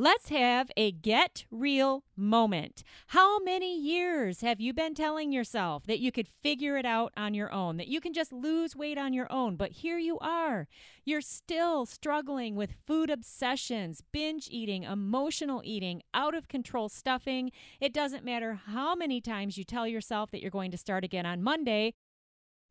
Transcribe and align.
Let's 0.00 0.30
have 0.30 0.70
a 0.78 0.92
get 0.92 1.44
real 1.50 2.04
moment. 2.16 2.84
How 3.08 3.38
many 3.38 3.78
years 3.78 4.40
have 4.40 4.58
you 4.58 4.72
been 4.72 4.94
telling 4.94 5.30
yourself 5.30 5.84
that 5.84 5.98
you 5.98 6.10
could 6.10 6.26
figure 6.26 6.78
it 6.78 6.86
out 6.86 7.12
on 7.18 7.34
your 7.34 7.52
own, 7.52 7.76
that 7.76 7.88
you 7.88 8.00
can 8.00 8.14
just 8.14 8.32
lose 8.32 8.74
weight 8.74 8.96
on 8.96 9.12
your 9.12 9.30
own? 9.30 9.56
But 9.56 9.72
here 9.72 9.98
you 9.98 10.18
are. 10.20 10.68
You're 11.04 11.20
still 11.20 11.84
struggling 11.84 12.54
with 12.54 12.76
food 12.86 13.10
obsessions, 13.10 14.02
binge 14.10 14.48
eating, 14.50 14.84
emotional 14.84 15.60
eating, 15.66 16.00
out 16.14 16.34
of 16.34 16.48
control 16.48 16.88
stuffing. 16.88 17.52
It 17.78 17.92
doesn't 17.92 18.24
matter 18.24 18.54
how 18.54 18.94
many 18.94 19.20
times 19.20 19.58
you 19.58 19.64
tell 19.64 19.86
yourself 19.86 20.30
that 20.30 20.40
you're 20.40 20.50
going 20.50 20.70
to 20.70 20.78
start 20.78 21.04
again 21.04 21.26
on 21.26 21.42
Monday. 21.42 21.92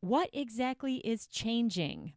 What 0.02 0.32
exactly 0.34 0.96
is 1.05 1.27
changing? 1.27 2.14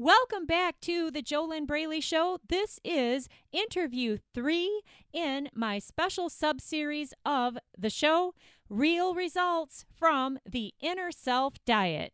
Welcome 0.00 0.46
back 0.46 0.80
to 0.82 1.10
the 1.10 1.24
JoLynn 1.24 1.66
Braley 1.66 2.00
Show. 2.00 2.38
This 2.48 2.78
is 2.84 3.28
interview 3.50 4.18
three 4.32 4.82
in 5.12 5.48
my 5.52 5.80
special 5.80 6.30
sub 6.30 6.60
series 6.60 7.12
of 7.26 7.58
the 7.76 7.90
show 7.90 8.32
Real 8.68 9.12
Results 9.12 9.86
from 9.92 10.38
the 10.48 10.72
Inner 10.80 11.10
Self 11.10 11.54
Diet. 11.66 12.12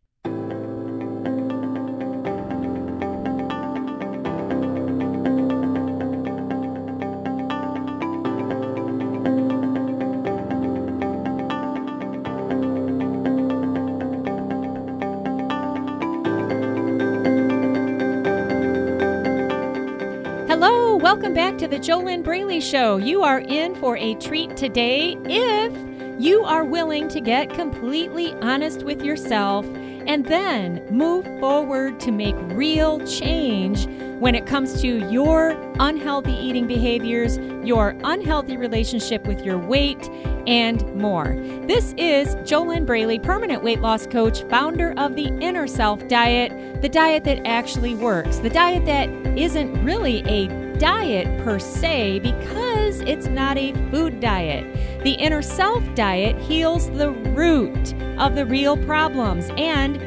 Welcome 21.04 21.34
back 21.34 21.58
to 21.58 21.68
the 21.68 21.76
JoLynn 21.76 22.24
Braley 22.24 22.62
Show. 22.62 22.96
You 22.96 23.22
are 23.22 23.40
in 23.40 23.74
for 23.74 23.94
a 23.98 24.14
treat 24.14 24.56
today 24.56 25.18
if 25.26 25.70
you 26.18 26.42
are 26.44 26.64
willing 26.64 27.08
to 27.08 27.20
get 27.20 27.52
completely 27.52 28.32
honest 28.36 28.84
with 28.84 29.02
yourself 29.02 29.66
and 30.06 30.24
then 30.24 30.82
move 30.88 31.26
forward 31.40 32.00
to 32.00 32.10
make 32.10 32.34
real 32.52 33.06
change 33.06 33.86
when 34.18 34.34
it 34.34 34.46
comes 34.46 34.80
to 34.80 35.06
your 35.10 35.50
unhealthy 35.78 36.32
eating 36.32 36.66
behaviors, 36.66 37.36
your 37.66 37.94
unhealthy 38.04 38.56
relationship 38.56 39.26
with 39.26 39.44
your 39.44 39.58
weight, 39.58 40.08
and 40.46 40.82
more. 40.96 41.34
This 41.66 41.92
is 41.98 42.34
JoLynn 42.36 42.86
Braley, 42.86 43.18
permanent 43.18 43.62
weight 43.62 43.82
loss 43.82 44.06
coach, 44.06 44.42
founder 44.44 44.94
of 44.96 45.16
the 45.16 45.26
Inner 45.26 45.66
Self 45.66 46.08
Diet, 46.08 46.80
the 46.80 46.88
diet 46.88 47.24
that 47.24 47.46
actually 47.46 47.94
works, 47.94 48.38
the 48.38 48.48
diet 48.48 48.86
that 48.86 49.10
isn't 49.36 49.84
really 49.84 50.22
a 50.26 50.63
diet 50.78 51.26
per 51.44 51.58
se 51.58 52.20
because 52.20 53.00
it's 53.00 53.26
not 53.26 53.56
a 53.56 53.72
food 53.90 54.20
diet. 54.20 54.64
The 55.02 55.12
inner 55.12 55.42
self 55.42 55.82
diet 55.94 56.36
heals 56.38 56.90
the 56.90 57.10
root 57.10 57.94
of 58.18 58.34
the 58.34 58.46
real 58.46 58.76
problems. 58.76 59.50
And 59.56 59.98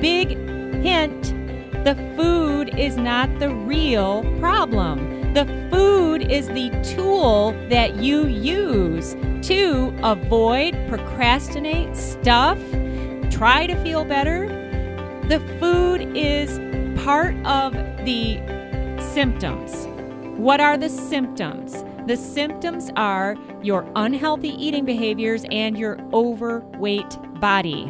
big 0.00 0.30
hint 0.82 1.34
the 1.84 1.96
food 2.16 2.78
is 2.78 2.96
not 2.96 3.40
the 3.40 3.50
real 3.50 4.22
problem. 4.38 5.34
The 5.34 5.46
food 5.68 6.30
is 6.30 6.46
the 6.46 6.70
tool 6.94 7.52
that 7.70 7.96
you 7.96 8.28
use 8.28 9.16
to 9.48 9.92
avoid, 10.04 10.76
procrastinate, 10.88 11.96
stuff, 11.96 12.58
try 13.30 13.66
to 13.66 13.74
feel 13.82 14.04
better. 14.04 14.46
The 15.26 15.40
food 15.58 16.16
is 16.16 16.60
part 17.02 17.34
of 17.44 17.72
the 18.04 18.40
symptoms. 19.12 19.88
What 20.36 20.60
are 20.60 20.78
the 20.78 20.88
symptoms? 20.88 21.84
The 22.06 22.16
symptoms 22.16 22.90
are 22.96 23.36
your 23.62 23.86
unhealthy 23.94 24.48
eating 24.48 24.84
behaviors 24.84 25.44
and 25.52 25.78
your 25.78 25.98
overweight 26.12 27.16
body. 27.40 27.84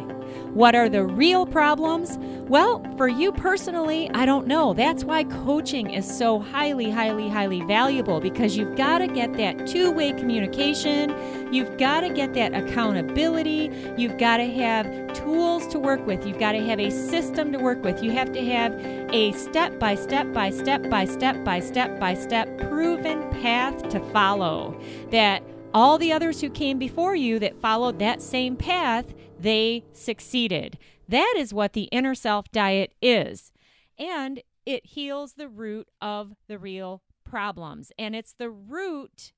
What 0.53 0.75
are 0.75 0.89
the 0.89 1.03
real 1.03 1.45
problems? 1.47 2.19
Well, 2.47 2.85
for 2.97 3.07
you 3.07 3.31
personally, 3.31 4.11
I 4.13 4.25
don't 4.25 4.45
know. 4.45 4.73
That's 4.73 5.03
why 5.03 5.23
coaching 5.23 5.89
is 5.89 6.05
so 6.05 6.39
highly, 6.39 6.91
highly, 6.91 7.27
highly 7.27 7.61
valuable 7.61 8.19
because 8.19 8.55
you've 8.55 8.75
got 8.75 8.99
to 8.99 9.07
get 9.07 9.33
that 9.37 9.65
two 9.65 9.91
way 9.91 10.11
communication. 10.11 11.53
You've 11.53 11.77
got 11.77 12.01
to 12.01 12.09
get 12.09 12.33
that 12.35 12.53
accountability. 12.53 13.71
You've 13.97 14.17
got 14.17 14.37
to 14.37 14.51
have 14.51 15.02
tools 15.23 15.65
to 15.67 15.79
work 15.79 16.05
with. 16.05 16.25
You've 16.25 16.39
got 16.39 16.51
to 16.53 16.65
have 16.65 16.79
a 16.79 16.89
system 16.89 17.51
to 17.53 17.59
work 17.59 17.83
with. 17.83 18.03
You 18.03 18.11
have 18.11 18.31
to 18.33 18.45
have 18.45 18.73
a 19.13 19.31
step 19.33 19.79
by 19.79 19.95
step 19.95 20.31
by 20.33 20.49
step 20.49 20.89
by 20.89 21.05
step 21.05 21.43
by 21.43 21.59
step 21.59 21.99
by 21.99 22.13
step 22.13 22.57
proven 22.57 23.29
path 23.29 23.89
to 23.89 23.99
follow 24.11 24.79
that 25.11 25.43
all 25.73 25.97
the 25.97 26.11
others 26.11 26.41
who 26.41 26.49
came 26.49 26.77
before 26.77 27.15
you 27.15 27.39
that 27.39 27.59
followed 27.59 27.99
that 27.99 28.21
same 28.21 28.55
path 28.55 29.13
they 29.39 29.83
succeeded. 29.93 30.77
That 31.07 31.33
is 31.37 31.53
what 31.53 31.73
the 31.73 31.83
inner 31.83 32.15
self 32.15 32.51
diet 32.51 32.93
is. 33.01 33.51
And 33.97 34.41
it 34.65 34.85
heals 34.85 35.33
the 35.33 35.49
root 35.49 35.89
of 36.01 36.33
the 36.47 36.57
real 36.57 37.01
problems. 37.23 37.91
And 37.97 38.15
it's 38.15 38.33
the 38.33 38.49
root 38.49 39.33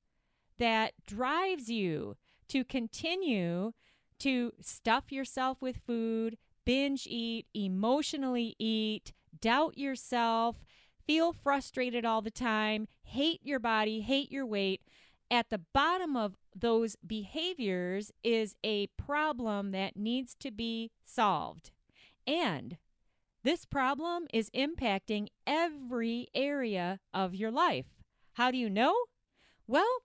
that 0.58 0.92
drives 1.06 1.68
you 1.68 2.16
to 2.48 2.64
continue 2.64 3.72
to 4.20 4.52
stuff 4.60 5.12
yourself 5.12 5.60
with 5.60 5.80
food, 5.86 6.36
binge 6.64 7.06
eat, 7.08 7.46
emotionally 7.54 8.56
eat, 8.58 9.12
doubt 9.40 9.78
yourself, 9.78 10.56
feel 11.06 11.32
frustrated 11.32 12.04
all 12.04 12.22
the 12.22 12.30
time, 12.30 12.88
hate 13.02 13.40
your 13.42 13.58
body, 13.58 14.00
hate 14.00 14.30
your 14.30 14.46
weight. 14.46 14.82
At 15.30 15.50
the 15.50 15.60
bottom 15.72 16.16
of 16.16 16.36
those 16.54 16.96
behaviors 17.04 18.12
is 18.22 18.54
a 18.64 18.86
problem 18.96 19.72
that 19.72 19.96
needs 19.96 20.34
to 20.40 20.50
be 20.50 20.90
solved. 21.04 21.70
And 22.26 22.78
this 23.42 23.64
problem 23.64 24.26
is 24.32 24.50
impacting 24.50 25.28
every 25.46 26.28
area 26.34 27.00
of 27.14 27.34
your 27.34 27.50
life. 27.50 27.86
How 28.34 28.50
do 28.50 28.58
you 28.58 28.68
know? 28.68 28.94
Well, 29.66 30.02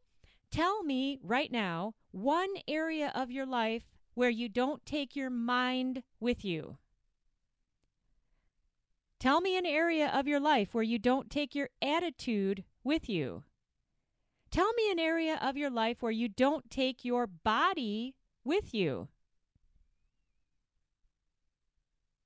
tell 0.52 0.84
me 0.84 1.20
right 1.24 1.52
now 1.52 1.94
one 2.12 2.50
area 2.68 3.12
of 3.16 3.32
your 3.32 3.46
life 3.46 3.84
where 4.14 4.30
you 4.30 4.50
don't 4.50 4.86
take 4.86 5.16
your 5.16 5.30
mind 5.30 6.04
with 6.20 6.44
you. 6.44 6.78
Tell 9.20 9.40
me 9.40 9.58
an 9.58 9.66
area 9.66 10.12
of 10.14 10.28
your 10.28 10.40
life 10.40 10.74
where 10.74 10.84
you 10.84 10.98
don't 10.98 11.30
take 11.30 11.54
your 11.54 11.70
attitude 11.82 12.64
with 12.84 13.08
you. 13.08 13.44
Tell 14.50 14.74
me 14.74 14.92
an 14.92 15.00
area 15.00 15.40
of 15.42 15.56
your 15.56 15.70
life 15.70 16.02
where 16.02 16.12
you 16.12 16.28
don't 16.28 16.70
take 16.70 17.06
your 17.06 17.28
body 17.28 18.16
with 18.44 18.74
you. 18.74 19.08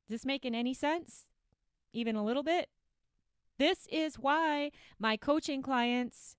Is 0.07 0.21
this 0.21 0.25
making 0.25 0.55
any 0.55 0.73
sense? 0.73 1.27
Even 1.93 2.15
a 2.15 2.23
little 2.23 2.43
bit? 2.43 2.69
This 3.57 3.87
is 3.91 4.15
why 4.15 4.71
my 4.99 5.17
coaching 5.17 5.61
clients, 5.61 6.35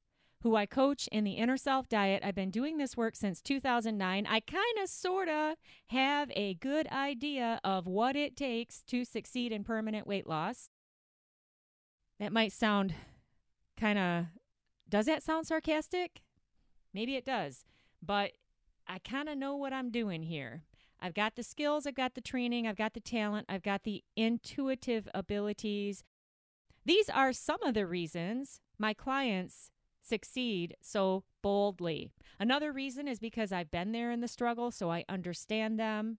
who 0.46 0.54
I 0.54 0.64
coach 0.64 1.08
in 1.10 1.24
the 1.24 1.32
inner 1.32 1.56
self 1.56 1.88
diet, 1.88 2.22
I've 2.24 2.36
been 2.36 2.52
doing 2.52 2.76
this 2.76 2.96
work 2.96 3.16
since 3.16 3.42
2009. 3.42 4.26
I 4.28 4.38
kind 4.38 4.78
of, 4.80 4.88
sort 4.88 5.28
of 5.28 5.56
have 5.88 6.30
a 6.36 6.54
good 6.54 6.86
idea 6.86 7.60
of 7.64 7.88
what 7.88 8.14
it 8.14 8.36
takes 8.36 8.82
to 8.82 9.04
succeed 9.04 9.50
in 9.50 9.64
permanent 9.64 10.06
weight 10.06 10.24
loss. 10.28 10.68
That 12.20 12.32
might 12.32 12.52
sound 12.52 12.94
kind 13.76 13.98
of 13.98 14.26
does 14.88 15.06
that 15.06 15.24
sound 15.24 15.48
sarcastic? 15.48 16.22
Maybe 16.94 17.16
it 17.16 17.24
does, 17.24 17.64
but 18.00 18.30
I 18.86 19.00
kind 19.00 19.28
of 19.28 19.36
know 19.36 19.56
what 19.56 19.72
I'm 19.72 19.90
doing 19.90 20.22
here. 20.22 20.62
I've 21.00 21.14
got 21.14 21.34
the 21.34 21.42
skills, 21.42 21.88
I've 21.88 21.96
got 21.96 22.14
the 22.14 22.20
training, 22.20 22.68
I've 22.68 22.76
got 22.76 22.94
the 22.94 23.00
talent, 23.00 23.46
I've 23.48 23.64
got 23.64 23.82
the 23.82 24.04
intuitive 24.14 25.08
abilities. 25.12 26.04
These 26.84 27.10
are 27.10 27.32
some 27.32 27.64
of 27.64 27.74
the 27.74 27.84
reasons 27.84 28.60
my 28.78 28.94
clients 28.94 29.72
succeed 30.06 30.76
so 30.80 31.24
boldly. 31.42 32.10
Another 32.38 32.72
reason 32.72 33.08
is 33.08 33.18
because 33.18 33.52
I've 33.52 33.70
been 33.70 33.92
there 33.92 34.10
in 34.10 34.20
the 34.20 34.28
struggle, 34.28 34.70
so 34.70 34.90
I 34.90 35.04
understand 35.08 35.78
them. 35.78 36.18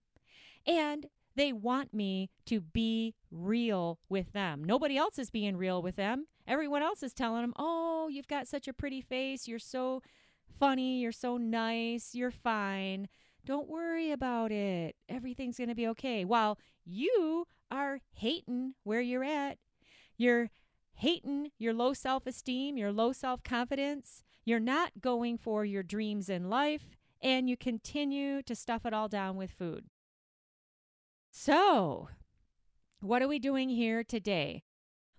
And 0.66 1.06
they 1.36 1.52
want 1.52 1.94
me 1.94 2.30
to 2.46 2.60
be 2.60 3.14
real 3.30 4.00
with 4.08 4.32
them. 4.32 4.64
Nobody 4.64 4.96
else 4.96 5.18
is 5.18 5.30
being 5.30 5.56
real 5.56 5.80
with 5.80 5.96
them. 5.96 6.26
Everyone 6.46 6.82
else 6.82 7.02
is 7.02 7.14
telling 7.14 7.42
them, 7.42 7.54
oh, 7.56 8.08
you've 8.08 8.28
got 8.28 8.48
such 8.48 8.66
a 8.66 8.72
pretty 8.72 9.00
face. 9.00 9.46
You're 9.46 9.58
so 9.58 10.02
funny. 10.58 11.00
You're 11.00 11.12
so 11.12 11.36
nice. 11.36 12.14
You're 12.14 12.30
fine. 12.30 13.08
Don't 13.44 13.68
worry 13.68 14.10
about 14.10 14.50
it. 14.50 14.96
Everything's 15.08 15.58
going 15.58 15.68
to 15.68 15.74
be 15.74 15.86
okay. 15.88 16.24
While 16.24 16.58
you 16.84 17.46
are 17.70 18.00
hating 18.14 18.74
where 18.84 19.00
you're 19.00 19.24
at. 19.24 19.58
You're 20.16 20.50
hating 20.98 21.50
your 21.58 21.72
low 21.72 21.92
self 21.94 22.26
esteem, 22.26 22.76
your 22.76 22.92
low 22.92 23.12
self 23.12 23.42
confidence. 23.42 24.22
You're 24.44 24.60
not 24.60 25.00
going 25.00 25.38
for 25.38 25.64
your 25.64 25.82
dreams 25.82 26.28
in 26.28 26.48
life, 26.48 26.96
and 27.20 27.48
you 27.48 27.56
continue 27.56 28.42
to 28.42 28.54
stuff 28.54 28.86
it 28.86 28.94
all 28.94 29.08
down 29.08 29.36
with 29.36 29.50
food. 29.50 29.86
So, 31.30 32.08
what 33.00 33.22
are 33.22 33.28
we 33.28 33.38
doing 33.38 33.68
here 33.68 34.02
today? 34.02 34.62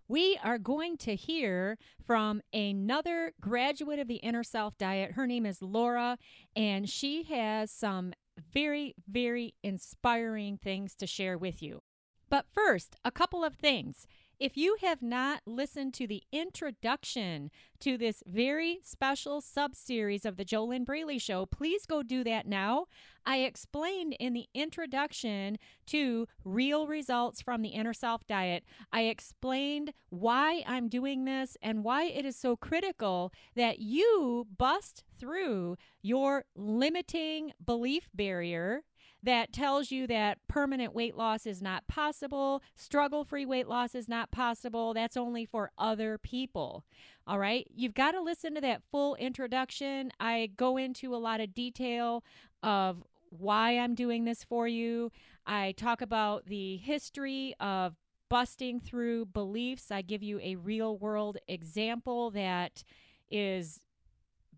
we 0.10 0.40
are 0.44 0.58
going 0.58 0.98
to 0.98 1.16
hear 1.16 1.78
from 2.04 2.42
another 2.52 3.32
graduate 3.40 4.00
of 4.00 4.08
the 4.08 4.16
Inner 4.16 4.44
Self 4.44 4.78
Diet. 4.78 5.12
Her 5.12 5.28
name 5.28 5.46
is 5.46 5.62
Laura, 5.62 6.18
and 6.56 6.90
she 6.90 7.24
has 7.24 7.72
some 7.72 8.14
very, 8.52 8.96
very 9.08 9.54
inspiring 9.64 10.58
things 10.58 10.96
to 10.96 11.08
share 11.08 11.38
with 11.38 11.62
you. 11.62 11.84
But 12.28 12.46
first, 12.52 12.96
a 13.06 13.12
couple 13.12 13.44
of 13.44 13.56
things. 13.56 14.08
If 14.40 14.56
you 14.56 14.78
have 14.80 15.02
not 15.02 15.42
listened 15.46 15.94
to 15.96 16.08
the 16.08 16.24
introduction 16.32 17.52
to 17.82 17.98
this 17.98 18.24
very 18.26 18.80
special 18.84 19.42
sub 19.42 19.76
series 19.76 20.24
of 20.24 20.38
the 20.38 20.46
JoLynn 20.46 20.86
Braley 20.86 21.20
Show, 21.20 21.46
please 21.46 21.86
go 21.86 22.04
do 22.04 22.24
that 22.24 22.48
now. 22.48 22.86
I 23.26 23.40
explained 23.40 24.16
in 24.18 24.32
the 24.32 24.48
introduction 24.54 25.58
to 25.88 26.26
Real 26.46 26.88
Results 26.88 27.42
from 27.42 27.62
the 27.62 27.70
Inner 27.70 27.94
Self 27.94 28.26
Diet, 28.28 28.64
I 28.94 29.02
explained 29.04 29.92
why 30.08 30.64
I'm 30.66 30.88
doing 30.88 31.26
this 31.26 31.58
and 31.62 31.84
why 31.84 32.06
it 32.06 32.24
is 32.24 32.38
so 32.38 32.56
critical 32.56 33.34
that 33.58 33.80
you 33.80 34.48
bust 34.58 35.04
through 35.20 35.76
your 36.02 36.46
limiting 36.56 37.52
belief 37.66 38.08
barrier 38.14 38.84
that 39.22 39.52
tells 39.52 39.92
you 39.92 40.08
that 40.08 40.38
permanent 40.48 40.94
weight 40.96 41.16
loss 41.16 41.46
is 41.46 41.62
not 41.62 41.88
possible, 41.88 42.62
struggle 42.76 43.24
free 43.24 43.46
weight 43.46 43.68
loss 43.68 43.94
is 43.94 44.08
not 44.08 44.32
possible. 44.32 44.94
That's 44.94 45.18
only 45.18 45.46
for 45.46 45.72
other 45.78 46.18
people. 46.18 46.86
All 47.28 47.40
right. 47.40 47.68
You've 47.76 47.94
got 47.94 48.12
to 48.12 48.22
listen 48.22 48.56
to 48.56 48.62
that 48.62 48.82
full 48.92 49.16
introduction. 49.16 50.12
I 50.20 50.52
go 50.56 50.78
into 50.78 51.14
a 51.14 51.18
lot 51.18 51.42
of 51.42 51.54
detail 51.54 52.24
of 52.64 53.04
why 53.30 53.78
I'm 53.78 53.94
doing 53.94 54.26
this 54.26 54.44
for 54.44 54.68
you. 54.68 55.12
I 55.46 55.74
talk 55.74 56.02
about 56.02 56.46
the 56.46 56.78
history 56.78 57.54
of 57.60 57.96
busting 58.30 58.80
through 58.80 59.26
beliefs. 59.26 59.92
I 59.92 60.02
give 60.02 60.24
you 60.24 60.40
a 60.42 60.56
real 60.56 60.98
world 60.98 61.38
example 61.48 62.32
that 62.32 62.84
is 63.30 63.82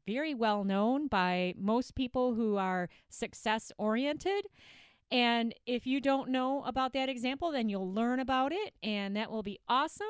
very 0.05 0.33
well 0.33 0.63
known 0.63 1.07
by 1.07 1.53
most 1.57 1.95
people 1.95 2.35
who 2.35 2.57
are 2.57 2.89
success 3.09 3.71
oriented. 3.77 4.47
And 5.11 5.53
if 5.65 5.85
you 5.85 5.99
don't 5.99 6.29
know 6.29 6.63
about 6.63 6.93
that 6.93 7.09
example, 7.09 7.51
then 7.51 7.67
you'll 7.67 7.91
learn 7.91 8.19
about 8.19 8.53
it, 8.53 8.73
and 8.81 9.15
that 9.17 9.29
will 9.29 9.43
be 9.43 9.59
awesome. 9.67 10.07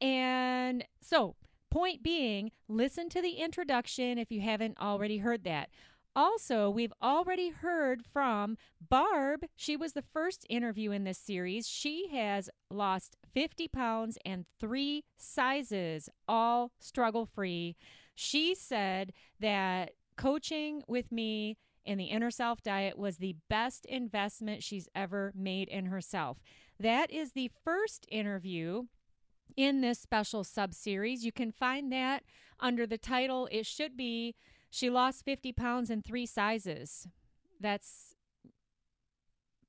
And 0.00 0.84
so, 1.00 1.36
point 1.70 2.02
being, 2.02 2.50
listen 2.68 3.08
to 3.10 3.22
the 3.22 3.34
introduction 3.34 4.18
if 4.18 4.32
you 4.32 4.40
haven't 4.40 4.78
already 4.80 5.18
heard 5.18 5.44
that. 5.44 5.70
Also, 6.16 6.70
we've 6.70 6.94
already 7.02 7.50
heard 7.50 8.02
from 8.10 8.56
Barb. 8.80 9.44
She 9.54 9.76
was 9.76 9.92
the 9.92 10.04
first 10.14 10.46
interview 10.48 10.90
in 10.90 11.04
this 11.04 11.18
series. 11.18 11.68
She 11.68 12.08
has 12.10 12.48
lost 12.70 13.16
50 13.34 13.68
pounds 13.68 14.16
and 14.24 14.46
three 14.58 15.04
sizes, 15.18 16.08
all 16.26 16.72
struggle 16.80 17.26
free. 17.26 17.76
She 18.16 18.54
said 18.54 19.12
that 19.38 19.92
coaching 20.16 20.82
with 20.88 21.12
me 21.12 21.58
in 21.84 21.98
the 21.98 22.06
inner 22.06 22.32
self 22.32 22.62
diet 22.62 22.98
was 22.98 23.18
the 23.18 23.36
best 23.48 23.86
investment 23.86 24.64
she's 24.64 24.88
ever 24.94 25.32
made 25.36 25.68
in 25.68 25.86
herself. 25.86 26.38
That 26.80 27.12
is 27.12 27.32
the 27.32 27.50
first 27.64 28.06
interview 28.10 28.84
in 29.56 29.82
this 29.82 30.00
special 30.00 30.42
sub 30.42 30.74
series. 30.74 31.24
You 31.24 31.30
can 31.30 31.52
find 31.52 31.92
that 31.92 32.24
under 32.58 32.86
the 32.86 32.98
title, 32.98 33.48
it 33.52 33.66
should 33.66 33.96
be 33.96 34.34
She 34.70 34.90
Lost 34.90 35.24
50 35.24 35.52
Pounds 35.52 35.90
in 35.90 36.02
Three 36.02 36.26
Sizes. 36.26 37.06
That's 37.60 38.15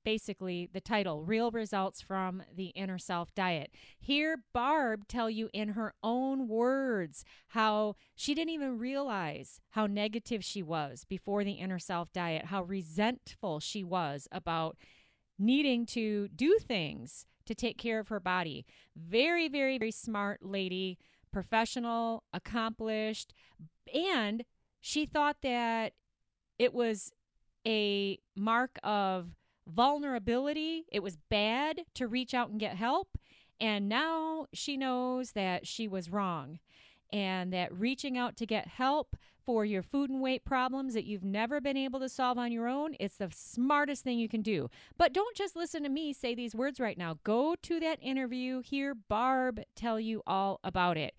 basically 0.04 0.68
the 0.72 0.80
title 0.80 1.22
Real 1.22 1.50
Results 1.50 2.00
from 2.00 2.42
the 2.54 2.66
Inner 2.68 2.98
Self 2.98 3.34
Diet. 3.34 3.72
Hear 3.98 4.42
Barb 4.52 5.06
tell 5.08 5.28
you 5.28 5.50
in 5.52 5.70
her 5.70 5.94
own 6.02 6.48
words 6.48 7.24
how 7.48 7.96
she 8.14 8.34
didn't 8.34 8.54
even 8.54 8.78
realize 8.78 9.60
how 9.70 9.86
negative 9.86 10.44
she 10.44 10.62
was 10.62 11.04
before 11.04 11.44
the 11.44 11.52
Inner 11.52 11.78
Self 11.78 12.12
Diet, 12.12 12.46
how 12.46 12.62
resentful 12.62 13.60
she 13.60 13.84
was 13.84 14.28
about 14.32 14.76
needing 15.38 15.86
to 15.86 16.28
do 16.28 16.58
things 16.58 17.26
to 17.46 17.54
take 17.54 17.78
care 17.78 17.98
of 17.98 18.08
her 18.08 18.20
body. 18.20 18.66
Very, 18.96 19.48
very, 19.48 19.78
very 19.78 19.90
smart 19.90 20.42
lady, 20.42 20.98
professional, 21.32 22.24
accomplished, 22.32 23.32
and 23.92 24.44
she 24.80 25.06
thought 25.06 25.38
that 25.42 25.92
it 26.58 26.74
was 26.74 27.12
a 27.66 28.18
mark 28.36 28.78
of 28.82 29.36
vulnerability. 29.68 30.84
It 30.90 31.02
was 31.02 31.16
bad 31.28 31.82
to 31.94 32.06
reach 32.06 32.34
out 32.34 32.50
and 32.50 32.60
get 32.60 32.76
help. 32.76 33.18
And 33.60 33.88
now 33.88 34.46
she 34.52 34.76
knows 34.76 35.32
that 35.32 35.66
she 35.66 35.88
was 35.88 36.10
wrong 36.10 36.58
and 37.12 37.52
that 37.52 37.72
reaching 37.72 38.16
out 38.18 38.36
to 38.36 38.46
get 38.46 38.68
help 38.68 39.16
for 39.44 39.64
your 39.64 39.82
food 39.82 40.10
and 40.10 40.20
weight 40.20 40.44
problems 40.44 40.92
that 40.92 41.06
you've 41.06 41.24
never 41.24 41.58
been 41.58 41.76
able 41.76 41.98
to 42.00 42.08
solve 42.08 42.36
on 42.36 42.52
your 42.52 42.68
own, 42.68 42.94
it's 43.00 43.16
the 43.16 43.30
smartest 43.32 44.04
thing 44.04 44.18
you 44.18 44.28
can 44.28 44.42
do. 44.42 44.68
But 44.98 45.14
don't 45.14 45.34
just 45.34 45.56
listen 45.56 45.82
to 45.84 45.88
me 45.88 46.12
say 46.12 46.34
these 46.34 46.54
words 46.54 46.78
right 46.78 46.98
now. 46.98 47.18
Go 47.24 47.54
to 47.62 47.80
that 47.80 47.98
interview, 48.02 48.60
hear 48.60 48.94
Barb 48.94 49.62
tell 49.74 49.98
you 49.98 50.22
all 50.26 50.60
about 50.62 50.98
it. 50.98 51.14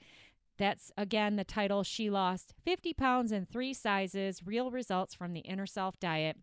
That's 0.60 0.92
again 0.96 1.38
the 1.38 1.44
title 1.44 1.84
She 1.84 2.10
Lost 2.10 2.54
50 2.64 2.94
Pounds 2.94 3.32
in 3.32 3.48
Three 3.48 3.74
Sizes 3.74 4.46
Real 4.46 4.70
Results 4.70 5.16
from 5.16 5.34
the 5.34 5.40
Inner 5.40 5.66
Self 5.66 6.00
Diet. 6.00 6.38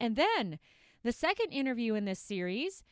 And 0.00 0.16
then 0.16 0.58
the 1.06 1.12
second 1.12 1.52
interview 1.52 1.94
in 1.94 2.04
this 2.04 2.18
series 2.18 2.82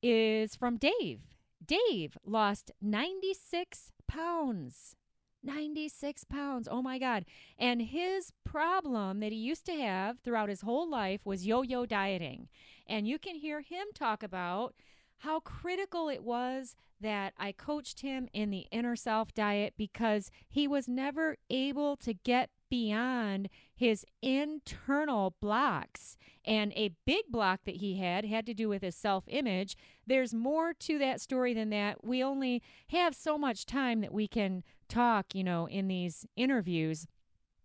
is 0.00 0.54
from 0.54 0.76
Dave. 0.76 1.22
Dave 1.66 2.16
lost 2.24 2.70
96 2.80 3.90
pounds. 4.06 4.94
96 5.42 6.22
pounds. 6.24 6.68
Oh 6.70 6.80
my 6.80 7.00
God. 7.00 7.24
And 7.58 7.82
his 7.82 8.32
problem 8.44 9.18
that 9.18 9.32
he 9.32 9.38
used 9.38 9.66
to 9.66 9.72
have 9.72 10.20
throughout 10.20 10.48
his 10.48 10.60
whole 10.60 10.88
life 10.88 11.22
was 11.24 11.44
yo 11.44 11.62
yo 11.62 11.86
dieting. 11.86 12.46
And 12.86 13.08
you 13.08 13.18
can 13.18 13.34
hear 13.34 13.62
him 13.62 13.88
talk 13.92 14.22
about 14.22 14.76
how 15.18 15.40
critical 15.40 16.08
it 16.08 16.22
was 16.22 16.76
that 17.00 17.34
I 17.36 17.50
coached 17.50 18.00
him 18.00 18.28
in 18.32 18.50
the 18.50 18.66
inner 18.70 18.94
self 18.94 19.34
diet 19.34 19.74
because 19.76 20.30
he 20.48 20.68
was 20.68 20.86
never 20.86 21.36
able 21.50 21.96
to 21.96 22.14
get 22.14 22.50
beyond 22.70 23.48
his 23.74 24.04
internal 24.22 25.34
blocks. 25.40 26.16
And 26.44 26.72
a 26.74 26.92
big 27.04 27.24
block 27.30 27.60
that 27.64 27.76
he 27.76 27.98
had 27.98 28.24
had 28.24 28.46
to 28.46 28.54
do 28.54 28.68
with 28.68 28.82
his 28.82 28.94
self 28.94 29.24
image. 29.28 29.76
There's 30.06 30.32
more 30.32 30.72
to 30.74 30.98
that 30.98 31.20
story 31.20 31.54
than 31.54 31.70
that. 31.70 32.04
We 32.04 32.22
only 32.22 32.62
have 32.90 33.14
so 33.14 33.36
much 33.36 33.66
time 33.66 34.00
that 34.00 34.12
we 34.12 34.28
can 34.28 34.62
talk, 34.88 35.34
you 35.34 35.42
know, 35.44 35.66
in 35.66 35.88
these 35.88 36.26
interviews. 36.36 37.06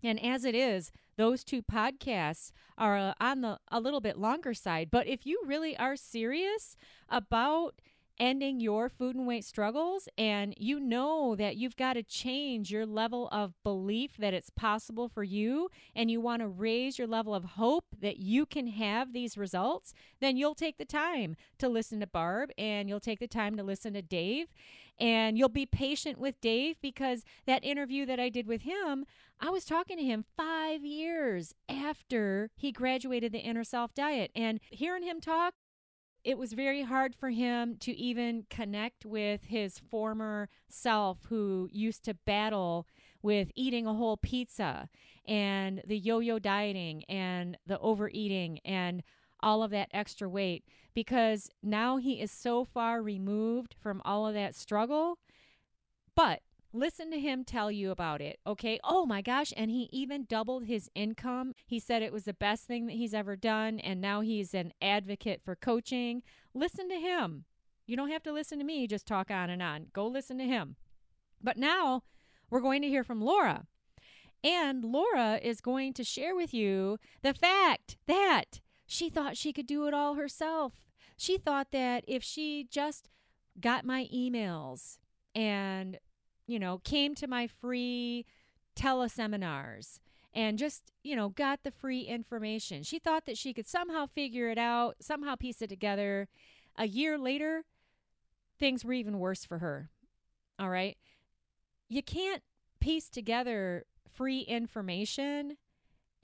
And 0.03 0.19
as 0.23 0.45
it 0.45 0.55
is, 0.55 0.91
those 1.17 1.43
two 1.43 1.61
podcasts 1.61 2.51
are 2.77 2.97
uh, 2.97 3.13
on 3.19 3.41
the 3.41 3.59
a 3.71 3.79
little 3.79 4.01
bit 4.01 4.17
longer 4.17 4.53
side. 4.53 4.89
But 4.89 5.07
if 5.07 5.25
you 5.25 5.41
really 5.45 5.77
are 5.77 5.95
serious 5.95 6.75
about 7.09 7.75
ending 8.19 8.59
your 8.59 8.89
food 8.89 9.15
and 9.15 9.27
weight 9.27 9.43
struggles 9.43 10.07
and 10.17 10.53
you 10.57 10.79
know 10.79 11.35
that 11.35 11.55
you've 11.57 11.75
got 11.75 11.93
to 11.93 12.03
change 12.03 12.71
your 12.71 12.85
level 12.85 13.27
of 13.31 13.53
belief 13.63 14.17
that 14.17 14.33
it's 14.33 14.49
possible 14.49 15.09
for 15.09 15.23
you 15.23 15.69
and 15.95 16.11
you 16.11 16.21
want 16.21 16.41
to 16.41 16.47
raise 16.47 16.97
your 16.97 17.07
level 17.07 17.33
of 17.33 17.43
hope 17.43 17.85
that 17.99 18.17
you 18.17 18.45
can 18.45 18.67
have 18.67 19.13
these 19.13 19.37
results, 19.37 19.93
then 20.19 20.37
you'll 20.37 20.55
take 20.55 20.77
the 20.77 20.85
time 20.85 21.35
to 21.57 21.67
listen 21.67 21.99
to 21.99 22.07
Barb 22.07 22.51
and 22.57 22.87
you'll 22.87 22.99
take 22.99 23.19
the 23.19 23.27
time 23.27 23.55
to 23.57 23.63
listen 23.63 23.93
to 23.93 24.01
Dave 24.01 24.47
and 24.99 25.37
you'll 25.37 25.49
be 25.49 25.65
patient 25.65 26.19
with 26.19 26.39
Dave 26.41 26.75
because 26.81 27.23
that 27.47 27.63
interview 27.63 28.05
that 28.05 28.19
I 28.19 28.29
did 28.29 28.45
with 28.45 28.61
him, 28.61 29.05
I 29.39 29.49
was 29.49 29.65
talking 29.65 29.97
to 29.97 30.03
him 30.03 30.25
5 30.37 30.85
years 30.85 31.55
after 31.67 32.51
he 32.55 32.71
graduated 32.71 33.31
the 33.31 33.39
inner 33.39 33.63
self 33.63 33.93
diet 33.95 34.31
and 34.35 34.59
hearing 34.69 35.03
him 35.03 35.19
talk 35.19 35.55
it 36.23 36.37
was 36.37 36.53
very 36.53 36.83
hard 36.83 37.15
for 37.15 37.29
him 37.29 37.75
to 37.79 37.91
even 37.93 38.45
connect 38.49 39.05
with 39.05 39.45
his 39.45 39.79
former 39.79 40.49
self 40.69 41.19
who 41.29 41.67
used 41.71 42.03
to 42.05 42.13
battle 42.13 42.87
with 43.21 43.51
eating 43.55 43.85
a 43.87 43.93
whole 43.93 44.17
pizza 44.17 44.89
and 45.27 45.81
the 45.85 45.97
yo 45.97 46.19
yo 46.19 46.39
dieting 46.39 47.03
and 47.05 47.57
the 47.65 47.79
overeating 47.79 48.59
and 48.65 49.03
all 49.41 49.63
of 49.63 49.71
that 49.71 49.89
extra 49.91 50.29
weight 50.29 50.63
because 50.93 51.49
now 51.63 51.97
he 51.97 52.21
is 52.21 52.31
so 52.31 52.63
far 52.65 53.01
removed 53.01 53.75
from 53.79 54.01
all 54.05 54.27
of 54.27 54.33
that 54.33 54.55
struggle. 54.55 55.17
But 56.15 56.41
Listen 56.73 57.11
to 57.11 57.19
him 57.19 57.43
tell 57.43 57.69
you 57.69 57.91
about 57.91 58.21
it, 58.21 58.39
okay? 58.47 58.79
Oh 58.83 59.05
my 59.05 59.21
gosh. 59.21 59.51
And 59.57 59.69
he 59.69 59.89
even 59.91 60.25
doubled 60.25 60.65
his 60.65 60.89
income. 60.95 61.53
He 61.65 61.79
said 61.79 62.01
it 62.01 62.13
was 62.13 62.23
the 62.23 62.33
best 62.33 62.65
thing 62.65 62.85
that 62.87 62.95
he's 62.95 63.13
ever 63.13 63.35
done. 63.35 63.79
And 63.79 63.99
now 63.99 64.21
he's 64.21 64.53
an 64.53 64.71
advocate 64.81 65.41
for 65.43 65.55
coaching. 65.55 66.23
Listen 66.53 66.87
to 66.89 66.95
him. 66.95 67.45
You 67.85 67.97
don't 67.97 68.11
have 68.11 68.23
to 68.23 68.31
listen 68.31 68.57
to 68.59 68.63
me, 68.63 68.87
just 68.87 69.05
talk 69.05 69.29
on 69.29 69.49
and 69.49 69.61
on. 69.61 69.87
Go 69.91 70.07
listen 70.07 70.37
to 70.37 70.45
him. 70.45 70.77
But 71.43 71.57
now 71.57 72.03
we're 72.49 72.61
going 72.61 72.81
to 72.83 72.87
hear 72.87 73.03
from 73.03 73.21
Laura. 73.21 73.65
And 74.43 74.85
Laura 74.85 75.39
is 75.41 75.61
going 75.61 75.93
to 75.93 76.03
share 76.03 76.35
with 76.35 76.53
you 76.53 76.99
the 77.21 77.33
fact 77.33 77.97
that 78.07 78.61
she 78.87 79.09
thought 79.09 79.37
she 79.37 79.53
could 79.53 79.67
do 79.67 79.87
it 79.87 79.93
all 79.93 80.15
herself. 80.15 80.73
She 81.17 81.37
thought 81.37 81.71
that 81.71 82.03
if 82.07 82.23
she 82.23 82.65
just 82.69 83.09
got 83.59 83.85
my 83.85 84.07
emails 84.13 84.97
and, 85.35 85.99
you 86.47 86.59
know, 86.59 86.79
came 86.83 87.15
to 87.15 87.27
my 87.27 87.47
free 87.47 88.25
teleseminars 88.75 89.99
and 90.33 90.57
just, 90.57 90.91
you 91.03 91.15
know, 91.15 91.29
got 91.29 91.63
the 91.63 91.71
free 91.71 92.01
information. 92.01 92.83
She 92.83 92.99
thought 92.99 93.25
that 93.25 93.37
she 93.37 93.53
could 93.53 93.67
somehow 93.67 94.05
figure 94.05 94.49
it 94.49 94.57
out, 94.57 94.95
somehow 95.01 95.35
piece 95.35 95.61
it 95.61 95.69
together. 95.69 96.27
A 96.77 96.87
year 96.87 97.17
later, 97.17 97.63
things 98.57 98.85
were 98.85 98.93
even 98.93 99.19
worse 99.19 99.43
for 99.43 99.59
her. 99.59 99.89
All 100.57 100.69
right. 100.69 100.97
You 101.89 102.01
can't 102.01 102.43
piece 102.79 103.09
together 103.09 103.85
free 104.09 104.41
information 104.41 105.57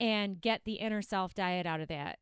and 0.00 0.40
get 0.40 0.64
the 0.64 0.74
inner 0.74 1.02
self 1.02 1.34
diet 1.34 1.66
out 1.66 1.80
of 1.80 1.88
that. 1.88 2.18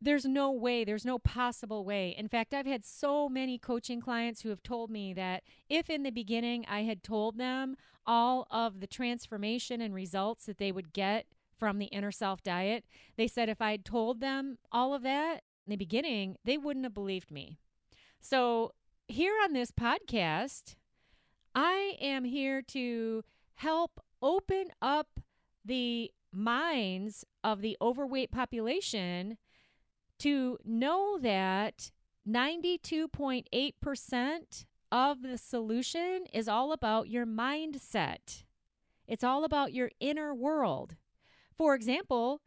There's 0.00 0.24
no 0.24 0.52
way, 0.52 0.84
there's 0.84 1.04
no 1.04 1.18
possible 1.18 1.84
way. 1.84 2.14
In 2.16 2.28
fact, 2.28 2.54
I've 2.54 2.66
had 2.66 2.84
so 2.84 3.28
many 3.28 3.58
coaching 3.58 4.00
clients 4.00 4.42
who 4.42 4.48
have 4.50 4.62
told 4.62 4.90
me 4.90 5.12
that 5.14 5.42
if 5.68 5.90
in 5.90 6.04
the 6.04 6.10
beginning 6.10 6.64
I 6.68 6.82
had 6.82 7.02
told 7.02 7.36
them 7.36 7.76
all 8.06 8.46
of 8.50 8.80
the 8.80 8.86
transformation 8.86 9.80
and 9.80 9.92
results 9.92 10.46
that 10.46 10.58
they 10.58 10.70
would 10.70 10.92
get 10.92 11.26
from 11.58 11.78
the 11.78 11.86
inner 11.86 12.12
self 12.12 12.42
diet, 12.44 12.84
they 13.16 13.26
said 13.26 13.48
if 13.48 13.60
I 13.60 13.72
had 13.72 13.84
told 13.84 14.20
them 14.20 14.58
all 14.70 14.94
of 14.94 15.02
that 15.02 15.42
in 15.66 15.70
the 15.70 15.76
beginning, 15.76 16.36
they 16.44 16.56
wouldn't 16.56 16.84
have 16.84 16.94
believed 16.94 17.32
me. 17.32 17.58
So, 18.20 18.72
here 19.08 19.34
on 19.42 19.52
this 19.52 19.70
podcast, 19.70 20.76
I 21.54 21.96
am 22.00 22.24
here 22.24 22.62
to 22.62 23.24
help 23.56 24.00
open 24.22 24.68
up 24.80 25.20
the 25.64 26.12
minds 26.32 27.24
of 27.42 27.62
the 27.62 27.76
overweight 27.80 28.30
population 28.30 29.38
to 30.18 30.58
know 30.64 31.18
that 31.20 31.90
92.8% 32.28 34.64
of 34.90 35.22
the 35.22 35.38
solution 35.38 36.24
is 36.32 36.48
all 36.48 36.72
about 36.72 37.08
your 37.08 37.26
mindset. 37.26 38.44
It's 39.06 39.24
all 39.24 39.44
about 39.44 39.72
your 39.72 39.90
inner 40.00 40.34
world. 40.34 40.96
For 41.56 41.74
example, 41.74 42.42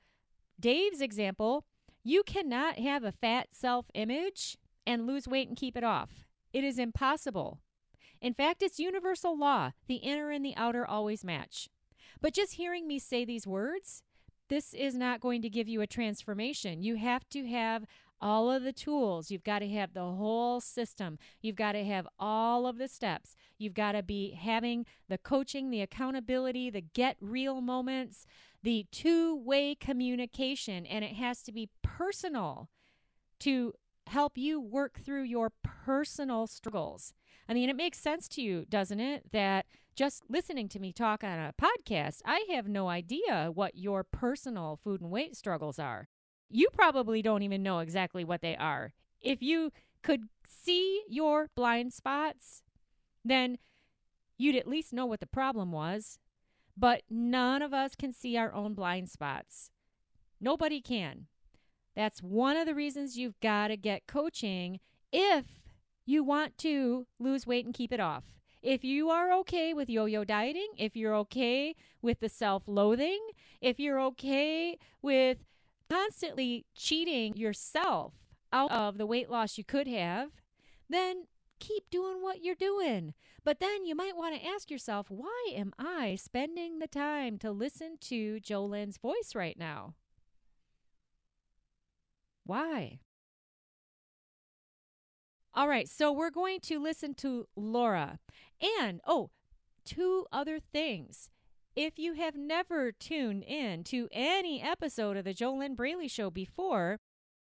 Dave's 0.60 1.02
example, 1.02 1.66
you 2.04 2.24
cannot 2.24 2.80
have 2.80 3.04
a 3.04 3.12
fat 3.12 3.50
self 3.52 3.88
image 3.94 4.58
and 4.86 5.08
lose 5.08 5.28
weight 5.28 5.48
and 5.48 5.58
keep 5.58 5.78
it 5.78 5.84
off. 5.84 6.26
It 6.54 6.64
is 6.64 6.80
impossible. 6.80 7.60
In 8.22 8.34
fact, 8.34 8.62
it's 8.62 8.80
universal 8.80 9.38
law. 9.38 9.72
The 9.88 9.96
inner 9.96 10.30
and 10.30 10.46
the 10.46 10.56
outer 10.56 10.86
always 10.86 11.24
match. 11.24 11.70
But 12.22 12.34
just 12.34 12.54
hearing 12.54 12.88
me 12.88 13.00
say 13.00 13.26
these 13.26 13.48
words, 13.48 14.04
this 14.52 14.74
is 14.74 14.96
not 14.96 15.22
going 15.22 15.42
to 15.42 15.50
give 15.50 15.70
you 15.70 15.80
a 15.80 15.88
transformation. 15.88 16.84
You 16.84 16.98
have 16.98 17.28
to 17.30 17.48
have 17.48 17.86
all 18.20 18.52
of 18.52 18.64
the 18.64 18.74
tools. 18.74 19.32
You've 19.32 19.46
got 19.46 19.60
to 19.60 19.70
have 19.70 19.94
the 19.94 20.04
whole 20.04 20.60
system. 20.60 21.18
You've 21.42 21.56
got 21.56 21.72
to 21.72 21.86
have 21.86 22.06
all 22.20 22.68
of 22.68 22.78
the 22.78 22.90
steps. 22.90 23.34
You've 23.58 23.74
got 23.74 23.94
to 23.94 24.04
be 24.04 24.32
having 24.32 24.86
the 25.08 25.18
coaching, 25.18 25.70
the 25.70 25.80
accountability, 25.80 26.70
the 26.70 26.82
get 26.82 27.16
real 27.22 27.62
moments, 27.62 28.26
the 28.62 28.88
two 28.92 29.34
way 29.38 29.74
communication, 29.74 30.86
and 30.86 31.06
it 31.06 31.16
has 31.16 31.42
to 31.44 31.54
be 31.54 31.70
personal 31.82 32.68
to 33.40 33.74
help 34.12 34.38
you 34.38 34.60
work 34.60 35.00
through 35.00 35.24
your 35.24 35.52
personal 35.64 36.46
struggles. 36.46 37.14
I 37.48 37.54
mean, 37.54 37.70
it 37.70 37.78
makes 37.78 37.98
sense 37.98 38.28
to 38.30 38.42
you, 38.42 38.66
doesn't 38.68 39.00
it, 39.00 39.32
that 39.32 39.66
just 39.96 40.24
listening 40.30 40.68
to 40.70 40.80
me 40.80 40.92
talk 40.92 41.24
on 41.24 41.40
a 41.40 41.54
podcast, 41.60 42.20
I 42.26 42.46
have 42.52 42.68
no 42.68 42.90
idea 42.90 43.52
what 43.54 43.78
your 43.78 44.04
personal 44.04 44.80
food 44.84 45.00
and 45.00 45.12
weight 45.12 45.38
struggles 45.38 45.80
are. 45.80 46.10
You 46.50 46.68
probably 46.74 47.22
don't 47.22 47.44
even 47.44 47.64
know 47.64 47.80
exactly 47.80 48.26
what 48.26 48.42
they 48.42 48.58
are. 48.58 48.94
If 49.22 49.42
you 49.42 49.72
could 50.04 50.24
see 50.46 51.04
your 51.08 51.48
blind 51.56 51.94
spots, 51.94 52.64
then 53.24 53.60
you'd 54.38 54.58
at 54.58 54.68
least 54.68 54.92
know 54.92 55.06
what 55.06 55.22
the 55.22 55.26
problem 55.26 55.72
was. 55.72 56.20
But 56.76 57.04
none 57.10 57.62
of 57.62 57.74
us 57.74 57.96
can 57.96 58.12
see 58.12 58.36
our 58.36 58.54
own 58.54 58.74
blind 58.74 59.10
spots. 59.10 59.72
Nobody 60.42 60.82
can. 60.82 61.28
That's 61.96 62.22
one 62.22 62.58
of 62.58 62.66
the 62.66 62.76
reasons 62.76 63.18
you've 63.18 63.40
got 63.40 63.68
to 63.68 63.78
get 63.78 64.08
coaching 64.08 64.80
if 65.12 65.46
you 66.06 66.24
want 66.24 66.58
to 66.60 67.06
lose 67.20 67.46
weight 67.46 67.66
and 67.66 67.74
keep 67.74 67.92
it 67.92 68.00
off. 68.00 68.24
If 68.62 68.84
you 68.84 69.10
are 69.10 69.34
okay 69.40 69.74
with 69.74 69.90
yo 69.90 70.06
yo 70.06 70.24
dieting, 70.24 70.70
if 70.78 70.96
you're 70.96 71.16
okay 71.16 71.76
with 72.02 72.20
the 72.20 72.30
self 72.30 72.64
loathing, 72.68 73.20
if 73.60 73.80
you're 73.80 74.00
okay 74.02 74.78
with 75.02 75.40
constantly 75.90 76.66
cheating 76.76 77.36
yourself 77.36 78.14
out 78.54 78.72
of 78.72 78.98
the 78.98 79.06
weight 79.06 79.30
loss 79.30 79.58
you 79.58 79.64
could 79.64 79.88
have, 79.88 80.30
then 80.90 81.26
keep 81.60 81.90
doing 81.90 82.22
what 82.22 82.44
you're 82.44 82.56
doing. 82.56 83.14
But 83.44 83.60
then 83.60 83.86
you 83.86 83.96
might 83.96 84.16
want 84.16 84.36
to 84.36 84.46
ask 84.46 84.70
yourself, 84.70 85.08
why 85.10 85.52
am 85.56 85.74
I 85.80 86.16
spending 86.16 86.80
the 86.80 86.88
time 86.88 87.38
to 87.40 87.52
listen 87.52 87.98
to 88.02 88.40
JoLynn's 88.40 88.98
voice 88.98 89.34
right 89.34 89.58
now? 89.58 89.96
Why? 92.46 93.00
All 95.54 95.68
right, 95.68 95.90
so 95.90 96.14
we're 96.14 96.30
going 96.30 96.62
to 96.62 96.80
listen 96.80 97.14
to 97.16 97.48
Laura. 97.56 98.20
And, 98.80 99.02
oh, 99.06 99.32
two 99.86 100.26
other 100.32 100.60
things. 100.60 101.30
If 101.76 102.00
you 102.00 102.14
have 102.14 102.36
never 102.36 102.92
tuned 102.92 103.44
in 103.44 103.84
to 103.86 104.10
any 104.12 104.62
episode 104.62 105.18
of 105.18 105.24
the 105.26 105.34
JoLynn 105.34 105.76
Braley 105.76 106.08
Show 106.08 106.30
before, 106.30 107.00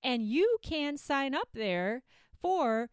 And 0.04 0.22
you 0.22 0.58
can 0.62 0.96
sign 0.96 1.34
up 1.34 1.48
there 1.52 2.04
for 2.40 2.90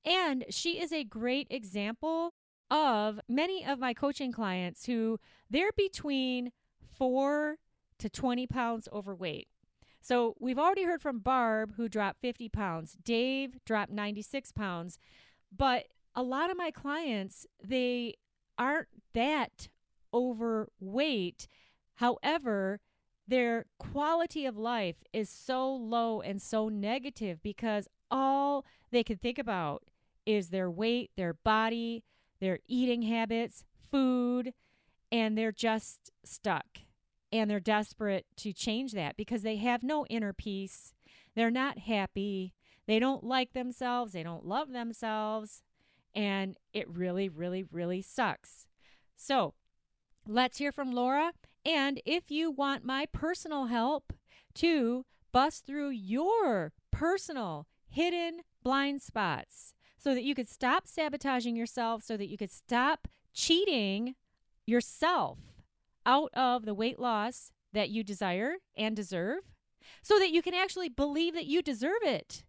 And 0.03 0.43
she 0.49 0.81
is 0.81 0.91
a 0.91 1.05
great 1.05 1.47
example 1.49 2.33
of 2.69 3.21
many 3.29 3.65
of 3.65 3.79
my 3.79 3.93
coaching 3.93 4.33
clients 4.33 4.87
who 4.87 5.21
they're 5.49 5.71
between 5.71 6.51
four 6.97 7.59
to 7.97 8.09
20 8.09 8.45
pounds 8.45 8.89
overweight. 8.91 9.47
So 10.01 10.35
we've 10.37 10.59
already 10.59 10.83
heard 10.83 11.01
from 11.01 11.19
Barb, 11.19 11.75
who 11.77 11.87
dropped 11.87 12.19
50 12.19 12.49
pounds, 12.49 12.97
Dave 13.01 13.63
dropped 13.63 13.93
96 13.93 14.51
pounds. 14.51 14.99
But 15.49 15.85
a 16.13 16.23
lot 16.23 16.51
of 16.51 16.57
my 16.57 16.71
clients, 16.71 17.47
they 17.63 18.15
aren't 18.57 18.89
that 19.13 19.69
overweight. 20.13 21.47
However, 21.95 22.81
their 23.29 23.65
quality 23.77 24.45
of 24.45 24.57
life 24.57 25.03
is 25.13 25.29
so 25.29 25.71
low 25.71 26.19
and 26.19 26.41
so 26.41 26.67
negative 26.67 27.41
because 27.43 27.87
all 28.09 28.65
they 28.91 29.03
can 29.03 29.17
think 29.17 29.37
about 29.37 29.83
is 30.25 30.49
their 30.49 30.69
weight, 30.69 31.11
their 31.15 31.33
body, 31.33 32.03
their 32.39 32.59
eating 32.67 33.03
habits, 33.03 33.63
food, 33.91 34.53
and 35.11 35.37
they're 35.37 35.51
just 35.51 36.11
stuck. 36.23 36.79
And 37.31 37.49
they're 37.49 37.59
desperate 37.59 38.25
to 38.37 38.51
change 38.51 38.93
that 38.93 39.15
because 39.15 39.43
they 39.43 39.57
have 39.57 39.83
no 39.83 40.07
inner 40.07 40.33
peace. 40.33 40.95
They're 41.35 41.51
not 41.51 41.79
happy. 41.79 42.55
They 42.87 42.97
don't 42.97 43.23
like 43.23 43.53
themselves. 43.53 44.13
They 44.13 44.23
don't 44.23 44.47
love 44.47 44.71
themselves. 44.71 45.61
And 46.15 46.57
it 46.73 46.89
really, 46.89 47.29
really, 47.29 47.63
really 47.63 48.01
sucks. 48.01 48.65
So 49.15 49.53
let's 50.25 50.57
hear 50.57 50.71
from 50.71 50.91
Laura. 50.91 51.33
And 51.69 52.01
if 52.03 52.31
you 52.31 52.49
want 52.49 52.83
my 52.83 53.05
personal 53.05 53.67
help 53.67 54.11
to 54.55 55.05
bust 55.31 55.67
through 55.67 55.91
your 55.91 56.73
personal 56.89 57.67
hidden 57.87 58.39
blind 58.63 59.03
spots 59.03 59.75
so 59.95 60.15
that 60.15 60.23
you 60.23 60.33
could 60.33 60.49
stop 60.49 60.87
sabotaging 60.87 61.55
yourself, 61.55 62.01
so 62.01 62.17
that 62.17 62.27
you 62.27 62.37
could 62.39 62.49
stop 62.49 63.07
cheating 63.35 64.15
yourself 64.65 65.37
out 66.07 66.31
of 66.33 66.65
the 66.65 66.73
weight 66.73 66.97
loss 66.97 67.51
that 67.71 67.91
you 67.91 68.03
desire 68.03 68.55
and 68.75 68.95
deserve, 68.95 69.43
so 70.01 70.17
that 70.17 70.31
you 70.31 70.41
can 70.41 70.55
actually 70.55 70.89
believe 70.89 71.35
that 71.35 71.45
you 71.45 71.61
deserve 71.61 72.01
it. 72.01 72.45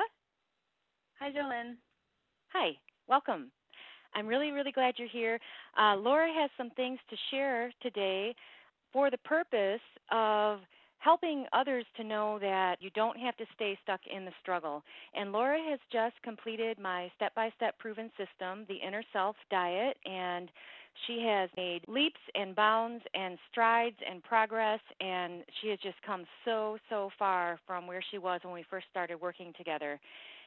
Hi, 1.21 1.31
JoLynn. 1.31 1.75
Hi, 2.55 2.71
welcome. 3.07 3.51
I'm 4.15 4.27
really, 4.27 4.53
really 4.53 4.73
glad 4.73 4.95
you're 4.97 5.07
here. 5.07 5.39
Uh, 5.79 5.95
Laura 5.97 6.33
has 6.33 6.49
some 6.57 6.71
things 6.71 6.99
to 7.11 7.17
share 7.31 7.71
today 7.83 8.35
for 8.91 9.11
the 9.11 9.19
purpose 9.19 9.83
of 10.11 10.61
helping 10.97 11.45
others 11.53 11.85
to 11.99 12.05
know 12.05 12.39
that 12.39 12.77
you 12.81 12.89
don't 12.95 13.19
have 13.19 13.37
to 13.37 13.45
stay 13.55 13.79
stuck 13.83 14.01
in 14.11 14.25
the 14.25 14.31
struggle. 14.41 14.83
And 15.15 15.31
Laura 15.31 15.59
has 15.69 15.79
just 15.93 16.15
completed 16.23 16.79
my 16.79 17.13
step 17.17 17.35
by 17.35 17.51
step 17.55 17.79
proven 17.79 18.11
system, 18.17 18.65
the 18.67 18.77
Inner 18.77 19.03
Self 19.13 19.37
Diet, 19.51 19.99
and 20.07 20.49
she 21.07 21.23
has 21.29 21.51
made 21.55 21.83
leaps 21.87 22.21
and 22.35 22.57
bounds 22.57 23.05
and 23.13 23.37
strides 23.51 23.97
and 24.11 24.23
progress, 24.23 24.81
and 25.03 25.45
she 25.61 25.69
has 25.69 25.79
just 25.81 26.01
come 26.01 26.25
so, 26.47 26.79
so 26.89 27.11
far 27.19 27.61
from 27.67 27.87
where 27.87 28.03
she 28.11 28.17
was 28.17 28.41
when 28.43 28.55
we 28.55 28.65
first 28.71 28.87
started 28.91 29.21
working 29.21 29.53
together. 29.59 30.01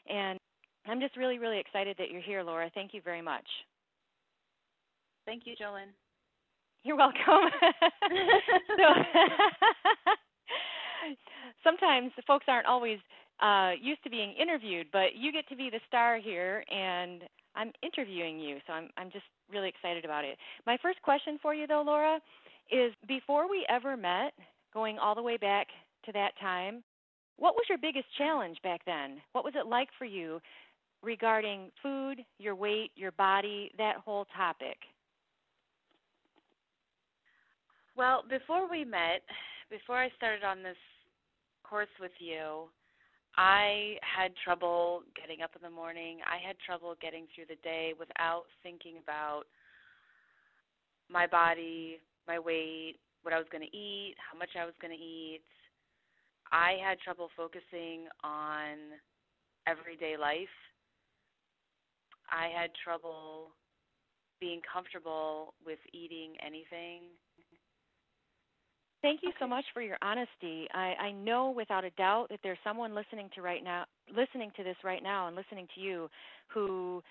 And 0.10 0.40
I'm 0.88 1.00
just 1.00 1.16
really, 1.16 1.40
really 1.40 1.60
excited 1.60 1.96
that 1.98 2.12
you're 2.12 2.22
here, 2.22 2.44
Laura. 2.44 2.70
Thank 2.74 2.94
you 2.94 3.02
very 3.04 3.22
much. 3.22 3.46
Thank 5.26 5.44
you, 5.46 5.56
JoLynn. 5.56 5.92
You're 6.84 6.98
welcome. 6.98 7.22
so, 8.78 8.88
sometimes 11.64 12.12
folks 12.28 12.46
aren't 12.50 12.68
always 12.68 13.00
uh, 13.42 13.72
used 13.82 14.04
to 14.04 14.10
being 14.10 14.34
interviewed, 14.34 14.88
but 14.92 15.16
you 15.18 15.32
get 15.32 15.48
to 15.48 15.56
be 15.56 15.70
the 15.70 15.80
star 15.88 16.18
here, 16.18 16.64
and 16.70 17.24
I'm 17.56 17.72
interviewing 17.82 18.40
you, 18.40 18.58
so 18.68 18.74
I'm 18.74 18.90
I'm 18.98 19.12
just 19.12 19.26
really 19.52 19.70
excited 19.70 20.04
about 20.04 20.26
it. 20.26 20.38
My 20.66 20.78
first 20.82 21.02
question 21.02 21.40
for 21.42 21.54
you, 21.54 21.68
though, 21.68 21.84
Laura, 21.86 22.20
is 22.72 22.94
before 23.08 23.50
we 23.50 23.66
ever 23.70 23.96
met, 23.96 24.34
going 24.74 24.98
all 24.98 25.16
the 25.16 25.22
way 25.22 25.38
back 25.38 25.68
to 26.06 26.12
that 26.12 26.32
time, 26.42 26.84
what 27.38 27.56
was 27.56 27.66
your 27.70 27.78
biggest 27.78 28.06
challenge 28.18 28.58
back 28.64 28.82
then? 28.86 29.22
What 29.32 29.44
was 29.44 29.54
it 29.56 29.68
like 29.68 29.90
for 29.98 30.06
you 30.06 30.40
regarding 31.04 31.70
food, 31.82 32.24
your 32.40 32.56
weight, 32.56 32.92
your 32.96 33.12
body, 33.12 33.72
that 33.78 33.98
whole 33.98 34.26
topic? 34.36 34.78
Well, 37.96 38.24
before 38.28 38.70
we 38.70 38.84
met, 38.84 39.22
before 39.70 39.98
I 39.98 40.10
started 40.18 40.44
on 40.44 40.64
this 40.64 40.78
course 41.64 41.94
with 42.00 42.12
you, 42.20 42.70
I 43.36 43.98
had 44.02 44.32
trouble 44.44 45.04
getting 45.20 45.44
up 45.44 45.52
in 45.56 45.62
the 45.62 45.76
morning. 45.76 46.20
I 46.26 46.46
had 46.46 46.56
trouble 46.66 46.96
getting 47.02 47.26
through 47.34 47.46
the 47.50 47.62
day 47.64 47.94
without 48.00 48.44
thinking 48.62 48.96
about 49.04 49.44
my 51.10 51.28
body, 51.28 52.00
my 52.28 52.40
weight, 52.40 52.96
what 53.24 53.34
I 53.34 53.38
was 53.38 53.48
going 53.52 53.68
to 53.68 53.76
eat, 53.78 54.16
how 54.18 54.38
much 54.38 54.50
I 54.60 54.66
was 54.66 54.74
going 54.82 54.96
to 54.96 55.04
eat. 55.04 55.42
I 56.52 56.78
had 56.84 57.00
trouble 57.00 57.30
focusing 57.36 58.06
on 58.24 58.98
everyday 59.66 60.18
life. 60.18 60.54
I 62.32 62.50
had 62.50 62.72
trouble 62.84 63.52
being 64.40 64.62
comfortable 64.72 65.54
with 65.66 65.80
eating 65.94 66.34
anything. 66.46 67.04
Thank 69.02 69.20
you 69.22 69.32
so 69.38 69.46
much 69.46 69.66
for 69.74 69.82
your 69.82 69.98
honesty. 70.02 70.68
I, 70.74 70.94
I 71.00 71.12
know 71.12 71.52
without 71.52 71.84
a 71.84 71.90
doubt 71.92 72.28
that 72.30 72.40
there's 72.42 72.58
someone 72.64 72.96
listening 72.96 73.30
to 73.36 73.42
right 73.42 73.64
now, 73.64 73.86
listening 74.16 74.52
to 74.56 74.64
this 74.64 74.78
right 74.84 75.04
now, 75.04 75.28
and 75.28 75.36
listening 75.36 75.68
to 75.76 75.82
you, 75.82 76.10
who 76.48 77.04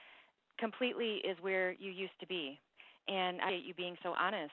completely 0.59 1.21
is 1.25 1.37
where 1.43 1.73
you 1.73 1.91
used 1.91 2.19
to 2.21 2.27
be, 2.27 2.59
and 3.09 3.43
I 3.43 3.51
you 3.63 3.75
being 3.75 3.97
so 4.03 4.15
honest. 4.19 4.53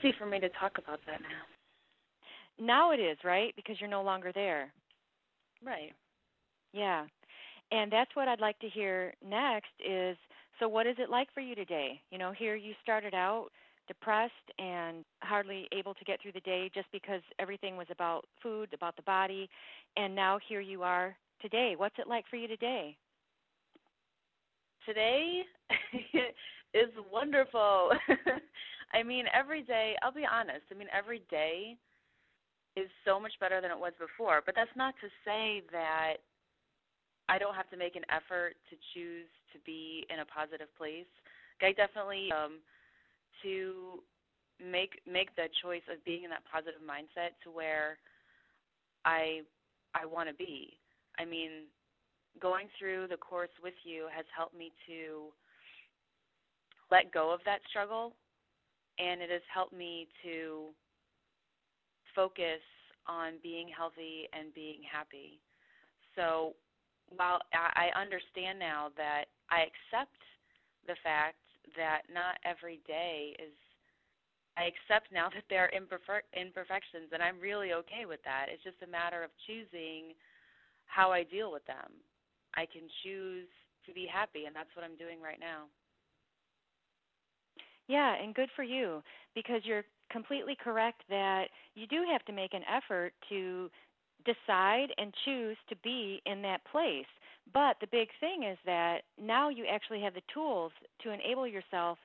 Easy 0.00 0.12
for 0.18 0.26
me 0.26 0.38
to 0.38 0.50
talk 0.50 0.72
about 0.76 1.00
that 1.06 1.20
now. 1.22 1.44
Now 2.58 2.92
it 2.92 3.00
is 3.00 3.16
right 3.24 3.54
because 3.56 3.76
you're 3.80 3.88
no 3.88 4.02
longer 4.02 4.32
there. 4.34 4.72
Right. 5.64 5.92
Yeah, 6.72 7.06
and 7.70 7.90
that's 7.90 8.14
what 8.14 8.28
I'd 8.28 8.40
like 8.40 8.58
to 8.60 8.68
hear 8.68 9.14
next. 9.26 9.70
Is 9.86 10.16
so 10.58 10.68
what 10.68 10.86
is 10.86 10.96
it 10.98 11.10
like 11.10 11.28
for 11.34 11.40
you 11.40 11.54
today? 11.54 12.00
You 12.10 12.18
know, 12.18 12.32
here 12.32 12.54
you 12.54 12.74
started 12.82 13.14
out 13.14 13.48
depressed 13.88 14.32
and 14.58 15.04
hardly 15.20 15.68
able 15.72 15.94
to 15.94 16.04
get 16.04 16.20
through 16.20 16.32
the 16.32 16.40
day 16.40 16.70
just 16.74 16.90
because 16.92 17.20
everything 17.38 17.76
was 17.76 17.86
about 17.90 18.24
food, 18.42 18.70
about 18.74 18.96
the 18.96 19.02
body, 19.02 19.48
and 19.96 20.14
now 20.14 20.38
here 20.48 20.60
you 20.60 20.82
are 20.82 21.16
today. 21.40 21.74
What's 21.76 21.94
it 21.98 22.08
like 22.08 22.24
for 22.28 22.36
you 22.36 22.48
today? 22.48 22.96
Today 24.84 25.42
is 26.74 26.90
wonderful. 27.12 27.90
I 28.94 29.02
mean, 29.02 29.26
every 29.34 29.62
day, 29.62 29.96
I'll 30.02 30.12
be 30.12 30.26
honest, 30.30 30.62
I 30.70 30.74
mean, 30.74 30.88
every 30.96 31.22
day 31.30 31.76
is 32.76 32.88
so 33.04 33.18
much 33.18 33.32
better 33.40 33.60
than 33.60 33.70
it 33.70 33.78
was 33.78 33.92
before, 33.98 34.42
but 34.44 34.54
that's 34.54 34.70
not 34.76 34.94
to 35.00 35.08
say 35.24 35.62
that 35.72 36.16
I 37.28 37.38
don't 37.38 37.54
have 37.54 37.68
to 37.70 37.76
make 37.76 37.96
an 37.96 38.06
effort 38.10 38.54
to 38.70 38.76
choose 38.94 39.26
to 39.52 39.58
be 39.66 40.06
in 40.10 40.20
a 40.20 40.26
positive 40.26 40.68
place. 40.78 41.10
I 41.62 41.72
definitely 41.72 42.30
um 42.32 42.60
to 43.42 44.02
make 44.62 45.00
make 45.06 45.34
the 45.36 45.48
choice 45.62 45.84
of 45.92 46.04
being 46.04 46.24
in 46.24 46.30
that 46.30 46.42
positive 46.50 46.80
mindset 46.80 47.36
to 47.44 47.50
where 47.50 47.98
I 49.04 49.42
I 49.94 50.06
want 50.06 50.28
to 50.28 50.34
be. 50.34 50.76
I 51.18 51.24
mean, 51.24 51.66
going 52.40 52.68
through 52.78 53.08
the 53.08 53.16
course 53.16 53.54
with 53.62 53.74
you 53.84 54.06
has 54.14 54.26
helped 54.36 54.56
me 54.56 54.72
to 54.86 55.32
let 56.90 57.12
go 57.12 57.32
of 57.32 57.40
that 57.44 57.60
struggle 57.68 58.12
and 58.98 59.20
it 59.20 59.30
has 59.30 59.42
helped 59.52 59.72
me 59.72 60.06
to 60.22 60.66
focus 62.14 62.60
on 63.06 63.34
being 63.42 63.68
healthy 63.68 64.28
and 64.32 64.54
being 64.54 64.80
happy. 64.90 65.38
So 66.14 66.54
while 67.14 67.40
I 67.52 67.90
understand 67.98 68.58
now 68.58 68.90
that 68.96 69.26
I 69.50 69.62
accept 69.62 70.18
the 70.86 70.96
fact 71.02 71.38
that 71.76 72.02
not 72.12 72.38
every 72.44 72.80
day 72.86 73.36
is 73.38 73.54
I 74.56 74.72
accept 74.72 75.12
now 75.12 75.28
that 75.34 75.44
there 75.48 75.68
are 75.68 75.72
imperfect, 75.76 76.32
imperfections, 76.34 77.12
and 77.12 77.22
I'm 77.22 77.38
really 77.38 77.72
okay 77.74 78.06
with 78.08 78.22
that. 78.24 78.46
It's 78.48 78.64
just 78.64 78.82
a 78.82 78.90
matter 78.90 79.22
of 79.22 79.30
choosing 79.46 80.16
how 80.86 81.12
I 81.12 81.22
deal 81.22 81.52
with 81.52 81.64
them. 81.66 81.92
I 82.56 82.64
can 82.64 82.88
choose 83.04 83.48
to 83.84 83.92
be 83.92 84.08
happy, 84.08 84.46
and 84.46 84.56
that's 84.56 84.72
what 84.74 84.84
I'm 84.84 84.96
doing 84.96 85.20
right 85.20 85.38
now. 85.38 85.68
Yeah, 87.86 88.16
and 88.20 88.34
good 88.34 88.48
for 88.56 88.64
you 88.64 89.02
because 89.34 89.60
you're 89.64 89.84
completely 90.10 90.56
correct 90.62 91.02
that 91.08 91.44
you 91.74 91.86
do 91.86 92.04
have 92.10 92.24
to 92.24 92.32
make 92.32 92.54
an 92.54 92.62
effort 92.64 93.12
to 93.28 93.70
decide 94.26 94.88
and 94.98 95.14
choose 95.24 95.56
to 95.68 95.76
be 95.76 96.20
in 96.26 96.42
that 96.42 96.60
place. 96.70 97.06
But 97.54 97.76
the 97.80 97.86
big 97.86 98.08
thing 98.20 98.42
is 98.42 98.58
that 98.66 99.02
now 99.20 99.48
you 99.48 99.64
actually 99.70 100.00
have 100.02 100.14
the 100.14 100.22
tools 100.34 100.72
to 101.02 101.10
enable 101.10 101.46
yourself 101.46 101.98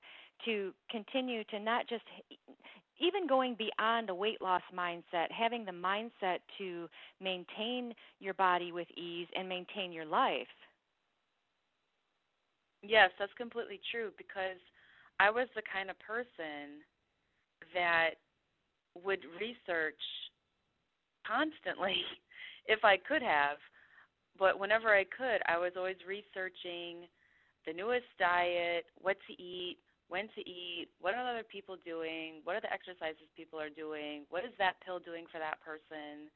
to 0.45 0.71
continue 0.89 1.43
to 1.45 1.59
not 1.59 1.87
just 1.87 2.03
even 2.99 3.27
going 3.27 3.55
beyond 3.55 4.09
a 4.09 4.15
weight 4.15 4.41
loss 4.41 4.61
mindset, 4.75 5.31
having 5.31 5.65
the 5.65 5.71
mindset 5.71 6.37
to 6.57 6.87
maintain 7.19 7.93
your 8.19 8.35
body 8.35 8.71
with 8.71 8.87
ease 8.95 9.27
and 9.35 9.49
maintain 9.49 9.91
your 9.91 10.05
life. 10.05 10.47
Yes, 12.83 13.09
that's 13.19 13.33
completely 13.37 13.79
true 13.91 14.11
because 14.17 14.57
I 15.19 15.29
was 15.29 15.47
the 15.55 15.61
kind 15.71 15.89
of 15.89 15.97
person 15.99 16.81
that 17.73 18.11
would 19.03 19.21
research 19.39 20.01
constantly 21.27 21.97
if 22.67 22.83
I 22.83 22.97
could 22.97 23.21
have, 23.21 23.57
but 24.37 24.59
whenever 24.59 24.89
I 24.89 25.03
could, 25.03 25.41
I 25.47 25.57
was 25.57 25.73
always 25.75 25.99
researching 26.07 27.07
the 27.65 27.73
newest 27.73 28.09
diet, 28.17 28.85
what 29.01 29.17
to 29.27 29.33
eat, 29.41 29.77
when 30.09 30.27
to 30.35 30.41
eat, 30.41 30.89
what 30.99 31.13
are 31.13 31.23
other 31.23 31.47
people 31.47 31.77
doing, 31.85 32.41
what 32.43 32.55
are 32.55 32.61
the 32.61 32.73
exercises 32.73 33.31
people 33.37 33.59
are 33.59 33.71
doing, 33.71 34.23
what 34.29 34.43
is 34.43 34.51
that 34.57 34.75
pill 34.83 34.99
doing 34.99 35.25
for 35.31 35.39
that 35.39 35.61
person, 35.63 36.27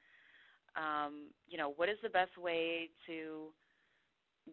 um, 0.79 1.27
you 1.47 1.57
know, 1.57 1.73
what 1.75 1.89
is 1.89 1.97
the 2.03 2.09
best 2.09 2.37
way 2.37 2.89
to 3.07 3.51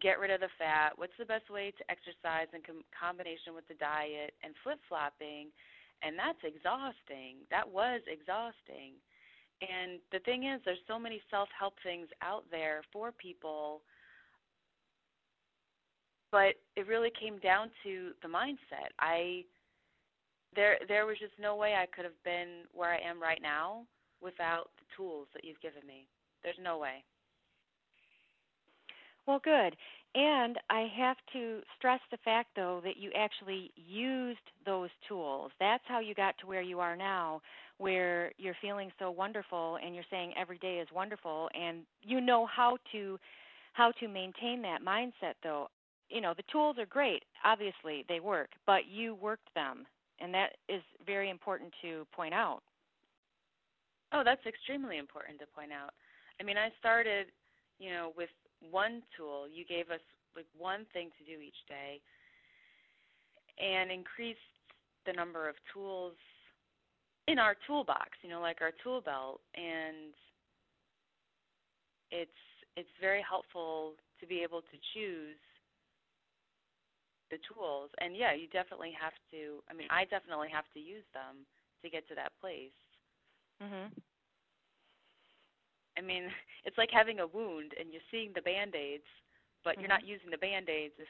get 0.01 0.19
rid 0.19 0.31
of 0.31 0.41
the 0.41 0.51
fat, 0.57 0.91
what's 0.95 1.15
the 1.19 1.29
best 1.29 1.49
way 1.49 1.71
to 1.71 1.83
exercise 1.87 2.49
in 2.51 2.59
com- 2.65 2.83
combination 2.91 3.53
with 3.53 3.67
the 3.69 3.77
diet, 3.77 4.33
and 4.41 4.57
flip 4.63 4.79
flopping, 4.89 5.53
and 6.01 6.17
that's 6.17 6.41
exhausting. 6.43 7.45
That 7.53 7.63
was 7.63 8.01
exhausting. 8.09 8.97
And 9.63 9.99
the 10.11 10.19
thing 10.19 10.45
is, 10.45 10.61
there's 10.65 10.77
so 10.87 10.99
many 10.99 11.21
self 11.31 11.49
help 11.57 11.75
things 11.83 12.07
out 12.21 12.43
there 12.51 12.81
for 12.91 13.11
people 13.11 13.81
but 16.33 16.55
it 16.75 16.87
really 16.87 17.11
came 17.21 17.37
down 17.37 17.69
to 17.83 18.09
the 18.23 18.27
mindset. 18.27 18.89
I 18.99 19.45
there 20.55 20.77
there 20.87 21.05
was 21.05 21.17
just 21.19 21.33
no 21.39 21.55
way 21.55 21.75
I 21.75 21.85
could 21.85 22.03
have 22.03 22.23
been 22.25 22.65
where 22.73 22.91
I 22.91 22.97
am 23.07 23.21
right 23.21 23.39
now 23.41 23.85
without 24.19 24.71
the 24.79 24.85
tools 24.97 25.27
that 25.35 25.45
you've 25.45 25.61
given 25.61 25.85
me. 25.87 26.07
There's 26.43 26.57
no 26.61 26.79
way. 26.79 27.03
Well, 29.27 29.39
good. 29.43 29.75
And 30.15 30.57
I 30.69 30.87
have 30.97 31.17
to 31.33 31.61
stress 31.77 31.99
the 32.11 32.17
fact, 32.25 32.49
though, 32.55 32.81
that 32.83 32.97
you 32.97 33.09
actually 33.15 33.71
used 33.75 34.45
those 34.65 34.89
tools. 35.07 35.51
That's 35.59 35.83
how 35.87 35.99
you 36.01 36.13
got 36.13 36.35
to 36.39 36.47
where 36.47 36.61
you 36.61 36.79
are 36.79 36.95
now, 36.95 37.41
where 37.77 38.31
you're 38.37 38.55
feeling 38.61 38.91
so 38.99 39.11
wonderful 39.11 39.77
and 39.83 39.95
you're 39.95 40.03
saying 40.09 40.33
every 40.37 40.57
day 40.59 40.79
is 40.79 40.87
wonderful, 40.93 41.49
and 41.53 41.79
you 42.01 42.21
know 42.21 42.45
how 42.45 42.77
to 42.91 43.19
how 43.73 43.91
to 43.99 44.07
maintain 44.07 44.61
that 44.61 44.83
mindset 44.83 45.33
though. 45.41 45.67
You 46.09 46.21
know 46.21 46.33
the 46.35 46.43
tools 46.51 46.77
are 46.77 46.85
great 46.85 47.23
obviously 47.43 48.05
they 48.07 48.19
work 48.19 48.49
but 48.67 48.85
you 48.87 49.15
worked 49.15 49.51
them 49.55 49.85
and 50.19 50.33
that 50.33 50.57
is 50.69 50.81
very 51.05 51.29
important 51.29 51.73
to 51.81 52.05
point 52.15 52.33
out. 52.33 52.61
Oh 54.11 54.21
that's 54.23 54.45
extremely 54.45 54.97
important 54.99 55.39
to 55.39 55.45
point 55.55 55.71
out. 55.71 55.93
I 56.39 56.43
mean 56.43 56.57
i 56.57 56.69
started 56.79 57.27
you 57.79 57.89
know 57.89 58.13
with 58.15 58.29
one 58.69 59.01
tool. 59.17 59.47
You 59.51 59.65
gave 59.65 59.89
us 59.89 60.01
like 60.35 60.45
one 60.57 60.85
thing 60.93 61.09
to 61.17 61.25
do 61.25 61.41
each 61.41 61.61
day 61.67 61.99
and 63.61 63.91
increased 63.91 64.39
the 65.05 65.13
number 65.13 65.49
of 65.49 65.55
tools 65.73 66.13
in 67.27 67.39
our 67.39 67.55
toolbox 67.65 68.09
you 68.21 68.29
know 68.29 68.41
like 68.41 68.61
our 68.61 68.71
tool 68.83 69.01
belt 69.01 69.41
and 69.55 70.13
it's 72.11 72.41
it's 72.75 72.89
very 72.99 73.23
helpful 73.27 73.93
to 74.19 74.25
be 74.27 74.41
able 74.41 74.61
to 74.61 74.77
choose 74.93 75.37
the 77.31 77.37
tools. 77.49 77.89
And 78.01 78.15
yeah 78.15 78.33
you 78.33 78.47
definitely 78.47 78.93
have 78.99 79.13
to 79.31 79.63
i 79.69 79.73
mean 79.73 79.87
i 79.89 80.05
definitely 80.05 80.49
have 80.51 80.65
to 80.73 80.79
use 80.79 81.05
them 81.13 81.45
to 81.83 81.89
get 81.89 82.07
to 82.09 82.15
that 82.15 82.31
place. 82.39 82.75
Mhm 83.61 83.91
i 85.97 86.01
mean 86.01 86.23
it's 86.65 86.77
like 86.77 86.89
having 86.91 87.19
a 87.19 87.27
wound 87.27 87.73
and 87.79 87.91
you're 87.91 88.09
seeing 88.11 88.31
the 88.33 88.41
band-aids 88.41 89.07
but 89.63 89.73
mm-hmm. 89.73 89.81
you're 89.81 89.89
not 89.89 90.05
using 90.05 90.29
the 90.29 90.37
band-aids 90.37 90.93
if 90.97 91.07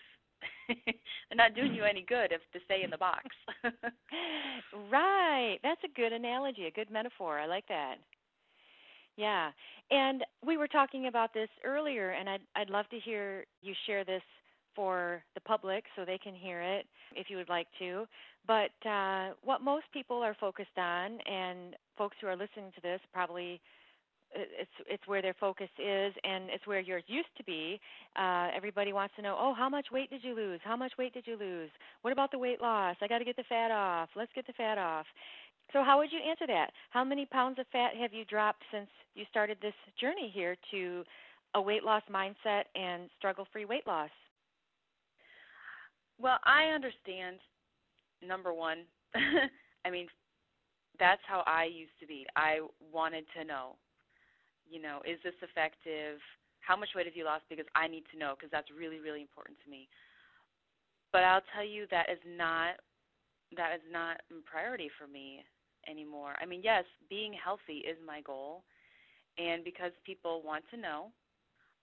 they're 0.86 1.36
not 1.36 1.56
doing 1.56 1.74
you 1.74 1.84
any 1.84 2.06
good 2.08 2.32
if 2.32 2.42
to 2.54 2.60
stay 2.66 2.84
in 2.84 2.90
the 2.90 2.98
box. 2.98 3.26
Right. 4.92 5.58
That's 5.64 5.82
a 5.84 6.00
good 6.00 6.14
analogy 6.14 6.66
a 6.66 6.72
good 6.72 6.92
metaphor. 6.92 7.40
I 7.40 7.46
like 7.46 7.68
that. 7.68 7.96
Yeah. 9.18 9.52
And 9.92 10.24
we 10.46 10.58
were 10.58 10.68
talking 10.68 11.08
about 11.08 11.34
this 11.34 11.50
earlier 11.64 12.12
and 12.12 12.30
i'd 12.30 12.42
i'd 12.56 12.70
love 12.70 12.88
to 12.90 13.00
hear 13.00 13.46
you 13.62 13.74
share 13.86 14.04
this 14.04 14.22
for 14.76 15.24
the 15.36 15.42
public 15.42 15.84
so 15.96 16.06
they 16.06 16.18
can 16.18 16.34
hear 16.34 16.62
it 16.62 16.86
if 17.16 17.30
you 17.30 17.38
would 17.38 17.50
like 17.50 17.68
to. 17.80 18.06
But 18.48 18.72
uh, 18.88 19.30
what 19.44 19.62
most 19.62 19.86
people 19.94 20.18
are 20.18 20.36
focused 20.40 20.78
on, 20.78 21.20
and 21.26 21.76
folks 21.98 22.18
who 22.20 22.28
are 22.28 22.36
listening 22.36 22.72
to 22.76 22.82
this 22.82 23.00
probably 23.14 23.62
it's 24.36 24.72
it's 24.88 25.08
where 25.08 25.22
their 25.22 25.36
focus 25.40 25.70
is 25.80 26.14
and 26.24 26.50
it's 26.50 26.66
where 26.68 26.80
yours 26.80 27.04
used 27.08 27.36
to 27.38 27.44
be. 27.44 27.80
Uh 28.16 28.50
everybody 28.56 28.94
wants 28.94 29.16
to 29.16 29.22
know 29.22 29.38
oh 29.40 29.54
how 29.54 29.70
much 29.70 29.88
weight 29.92 30.10
did 30.10 30.24
you 30.24 30.36
lose? 30.36 30.60
How 30.64 30.76
much 30.76 30.94
weight 30.98 31.14
did 31.14 31.28
you 31.28 31.38
lose? 31.38 31.70
What 32.02 32.12
about 32.12 32.32
the 32.32 32.40
weight 32.40 32.62
loss? 32.62 32.96
I 33.02 33.08
got 33.08 33.20
to 33.20 33.26
get 33.26 33.36
the 33.36 33.44
fat 33.50 33.72
off. 33.72 34.10
Let's 34.16 34.32
get 34.34 34.48
the 34.48 34.54
fat 34.54 34.78
off. 34.78 35.06
So 35.72 35.84
how 35.84 35.98
would 35.98 36.12
you 36.12 36.20
answer 36.28 36.46
that? 36.48 36.72
How 36.92 37.04
many 37.04 37.26
pounds 37.26 37.58
of 37.60 37.66
fat 37.72 37.96
have 38.00 38.14
you 38.14 38.26
dropped 38.26 38.64
since 38.72 38.90
you 39.16 39.26
started 39.30 39.58
this 39.62 39.74
journey 40.00 40.32
here 40.34 40.56
to 40.72 41.04
a 41.56 41.62
weight 41.62 41.84
loss 41.84 42.04
mindset 42.12 42.64
and 42.76 43.10
struggle 43.18 43.48
free 43.52 43.66
weight 43.66 43.88
loss? 43.88 44.10
Well, 46.20 46.38
I 46.46 46.74
understand. 46.74 47.38
Number 48.26 48.54
one, 48.54 48.80
I 49.86 49.90
mean, 49.90 50.08
that's 51.00 51.22
how 51.28 51.44
I 51.46 51.66
used 51.66 51.92
to 52.00 52.08
be. 52.08 52.26
I 52.36 52.60
wanted 52.92 53.26
to 53.38 53.44
know, 53.44 53.76
you 54.70 54.82
know, 54.82 55.02
is 55.06 55.20
this 55.24 55.38
effective? 55.42 56.20
How 56.60 56.76
much 56.76 56.90
weight 56.96 57.06
have 57.06 57.16
you 57.16 57.26
lost? 57.26 57.44
Because 57.50 57.66
I 57.76 57.88
need 57.88 58.04
to 58.12 58.20
know 58.20 58.36
because 58.38 58.52
that's 58.52 58.72
really, 58.72 59.00
really 59.00 59.22
important 59.22 59.58
to 59.64 59.70
me. 59.70 59.88
But 61.12 61.24
I'll 61.24 61.46
tell 61.54 61.66
you 61.66 61.86
that 61.92 62.10
is 62.10 62.22
not 62.26 62.80
that 63.56 63.76
is 63.76 63.86
not 63.92 64.18
a 64.32 64.42
priority 64.50 64.90
for 64.98 65.06
me 65.06 65.46
anymore. 65.88 66.34
I 66.42 66.46
mean, 66.46 66.62
yes, 66.64 66.86
being 67.10 67.34
healthy 67.34 67.86
is 67.86 67.98
my 68.02 68.22
goal, 68.22 68.64
and 69.38 69.64
because 69.64 69.92
people 70.06 70.42
want 70.42 70.64
to 70.72 70.78
know, 70.78 71.12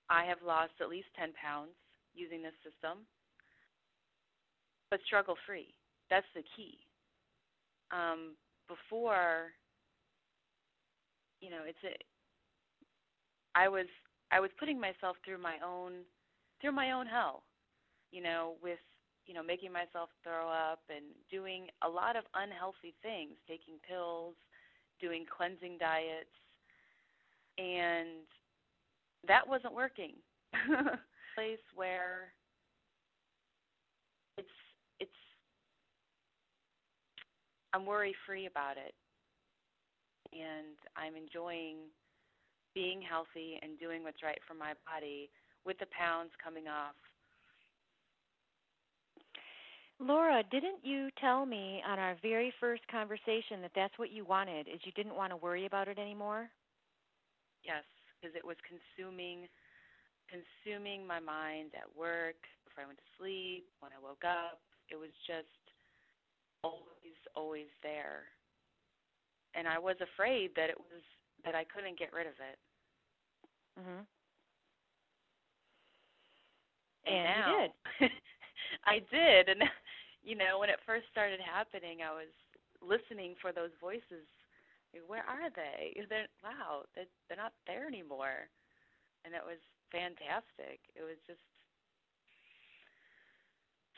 I 0.08 0.24
have 0.24 0.42
lost 0.44 0.72
at 0.80 0.88
least 0.88 1.14
10 1.14 1.30
pounds 1.38 1.76
using 2.14 2.42
this 2.42 2.56
system 2.66 3.06
but 4.90 5.00
struggle 5.06 5.36
free. 5.46 5.72
That's 6.10 6.26
the 6.34 6.42
key. 6.56 6.78
Um, 7.92 8.34
before, 8.68 9.54
you 11.40 11.50
know, 11.50 11.62
it's 11.64 11.78
a. 11.84 11.94
I 13.54 13.68
was 13.68 13.86
I 14.32 14.40
was 14.40 14.50
putting 14.58 14.80
myself 14.80 15.16
through 15.24 15.38
my 15.38 15.56
own 15.64 16.04
through 16.60 16.72
my 16.72 16.92
own 16.92 17.06
hell, 17.06 17.42
you 18.12 18.22
know, 18.22 18.54
with 18.62 18.78
you 19.26 19.34
know 19.34 19.42
making 19.42 19.72
myself 19.72 20.10
throw 20.22 20.48
up 20.48 20.80
and 20.88 21.04
doing 21.30 21.68
a 21.82 21.88
lot 21.88 22.16
of 22.16 22.24
unhealthy 22.34 22.94
things, 23.02 23.32
taking 23.48 23.74
pills, 23.86 24.34
doing 25.00 25.24
cleansing 25.26 25.78
diets, 25.78 26.34
and 27.58 28.24
that 29.26 29.46
wasn't 29.46 29.74
working. 29.74 30.14
place 31.34 31.58
where 31.74 32.32
it's 34.36 34.48
it's 34.98 35.10
I'm 37.72 37.86
worry 37.86 38.14
free 38.26 38.46
about 38.46 38.76
it. 38.76 38.94
And 40.32 40.76
I'm 40.96 41.16
enjoying 41.16 41.90
being 42.74 43.02
healthy 43.02 43.58
and 43.62 43.78
doing 43.78 44.02
what's 44.02 44.22
right 44.22 44.38
for 44.46 44.54
my 44.54 44.72
body 44.86 45.30
with 45.64 45.78
the 45.78 45.86
pounds 45.96 46.30
coming 46.42 46.68
off. 46.68 46.96
Laura, 50.00 50.42
didn't 50.50 50.80
you 50.82 51.10
tell 51.20 51.44
me 51.44 51.82
on 51.86 51.98
our 51.98 52.16
very 52.22 52.52
first 52.58 52.80
conversation 52.90 53.60
that 53.60 53.72
that's 53.76 53.98
what 53.98 54.10
you 54.10 54.24
wanted, 54.24 54.66
is 54.66 54.80
you 54.84 54.92
didn't 54.92 55.14
want 55.14 55.30
to 55.30 55.36
worry 55.36 55.66
about 55.66 55.88
it 55.88 55.98
anymore? 55.98 56.48
Yes, 57.62 57.84
because 58.16 58.34
it 58.34 58.44
was 58.44 58.56
consuming 58.64 59.44
consuming 60.30 61.02
my 61.02 61.18
mind 61.18 61.74
at 61.74 61.90
work, 61.98 62.38
before 62.62 62.86
I 62.86 62.86
went 62.86 63.02
to 63.02 63.10
sleep, 63.18 63.66
when 63.82 63.90
I 63.90 63.98
woke 63.98 64.22
up. 64.22 64.62
It 64.86 64.94
was 64.94 65.10
just 65.26 65.50
always, 66.62 67.18
always 67.34 67.70
there. 67.82 68.30
And 69.58 69.66
I 69.66 69.82
was 69.82 69.98
afraid 69.98 70.54
that 70.54 70.70
it 70.70 70.78
was 70.78 71.02
that 71.44 71.54
I 71.54 71.64
couldn't 71.64 71.98
get 71.98 72.12
rid 72.12 72.26
of 72.26 72.34
it. 72.40 72.58
Mhm. 73.78 74.06
And, 77.06 77.16
And 77.16 77.24
now, 77.24 77.48
you 77.50 77.56
did. 77.60 77.72
I 78.84 78.98
did, 79.10 79.48
and 79.48 79.62
you 80.22 80.36
know, 80.36 80.58
when 80.58 80.70
it 80.70 80.80
first 80.86 81.06
started 81.10 81.40
happening, 81.40 82.00
I 82.02 82.12
was 82.12 82.32
listening 82.82 83.34
for 83.40 83.52
those 83.52 83.72
voices. 83.80 84.26
Where 85.06 85.24
are 85.24 85.50
they? 85.54 85.94
They're 86.08 86.28
wow, 86.42 86.84
they're, 86.94 87.08
they're 87.28 87.38
not 87.38 87.52
there 87.66 87.86
anymore, 87.86 88.48
and 89.24 89.34
it 89.34 89.42
was 89.44 89.58
fantastic. 89.92 90.80
It 90.96 91.02
was 91.02 91.18
just 91.26 91.42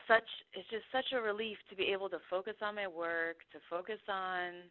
such 0.09 0.29
it's 0.53 0.69
just 0.69 0.85
such 0.93 1.13
a 1.17 1.21
relief 1.23 1.57
to 1.71 1.77
be 1.77 1.85
able 1.93 2.09
to 2.11 2.19
focus 2.29 2.57
on 2.61 2.75
my 2.75 2.87
work, 2.89 3.39
to 3.53 3.59
focus 3.71 4.01
on 4.09 4.69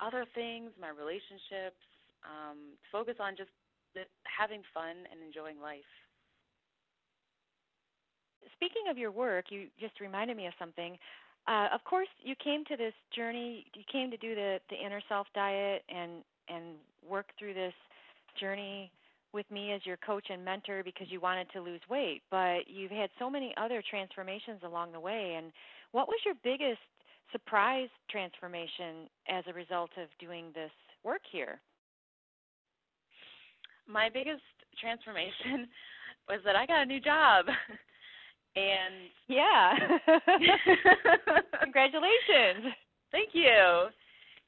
other 0.00 0.26
things, 0.34 0.70
my 0.80 0.88
relationships, 0.90 1.78
um, 2.24 2.78
focus 2.90 3.16
on 3.20 3.36
just 3.36 3.50
having 4.24 4.62
fun 4.72 5.04
and 5.10 5.22
enjoying 5.24 5.60
life. 5.60 5.90
Speaking 8.56 8.90
of 8.90 8.98
your 8.98 9.10
work, 9.10 9.46
you 9.50 9.66
just 9.78 10.00
reminded 10.00 10.36
me 10.36 10.46
of 10.46 10.52
something. 10.58 10.96
Uh, 11.46 11.68
of 11.74 11.82
course, 11.84 12.08
you 12.22 12.34
came 12.42 12.64
to 12.66 12.76
this 12.76 12.94
journey. 13.14 13.66
You 13.74 13.82
came 13.90 14.10
to 14.10 14.16
do 14.16 14.34
the 14.34 14.58
the 14.70 14.76
inner 14.76 15.00
self 15.08 15.26
diet 15.34 15.82
and 15.88 16.22
and 16.48 16.76
work 17.08 17.26
through 17.38 17.54
this 17.54 17.74
journey 18.38 18.90
with 19.32 19.50
me 19.50 19.72
as 19.72 19.84
your 19.84 19.96
coach 19.96 20.26
and 20.30 20.44
mentor 20.44 20.82
because 20.84 21.06
you 21.10 21.20
wanted 21.20 21.48
to 21.52 21.60
lose 21.60 21.80
weight. 21.88 22.22
But 22.30 22.68
you've 22.68 22.90
had 22.90 23.10
so 23.18 23.30
many 23.30 23.54
other 23.56 23.82
transformations 23.88 24.60
along 24.64 24.92
the 24.92 25.00
way. 25.00 25.34
And 25.36 25.52
what 25.92 26.06
was 26.06 26.18
your 26.24 26.34
biggest 26.44 26.80
surprise 27.32 27.88
transformation 28.10 29.08
as 29.28 29.44
a 29.48 29.52
result 29.52 29.90
of 29.96 30.08
doing 30.20 30.46
this 30.54 30.70
work 31.02 31.22
here? 31.30 31.60
My 33.88 34.08
biggest 34.08 34.42
transformation 34.80 35.68
was 36.28 36.40
that 36.44 36.56
I 36.56 36.66
got 36.66 36.82
a 36.82 36.86
new 36.86 37.00
job. 37.00 37.46
and 38.56 39.10
Yeah. 39.28 39.74
Congratulations. 41.62 42.74
Thank 43.10 43.30
you. 43.32 43.88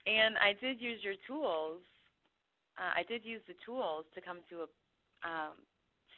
And 0.07 0.37
I 0.38 0.53
did 0.61 0.81
use 0.81 1.01
your 1.03 1.16
tools. 1.27 1.81
Uh, 2.77 3.01
I 3.01 3.03
did 3.09 3.25
use 3.25 3.40
the 3.47 3.55
tools 3.64 4.05
to 4.14 4.20
come 4.20 4.40
to 4.51 4.66
a 4.66 4.68
um, 5.25 5.57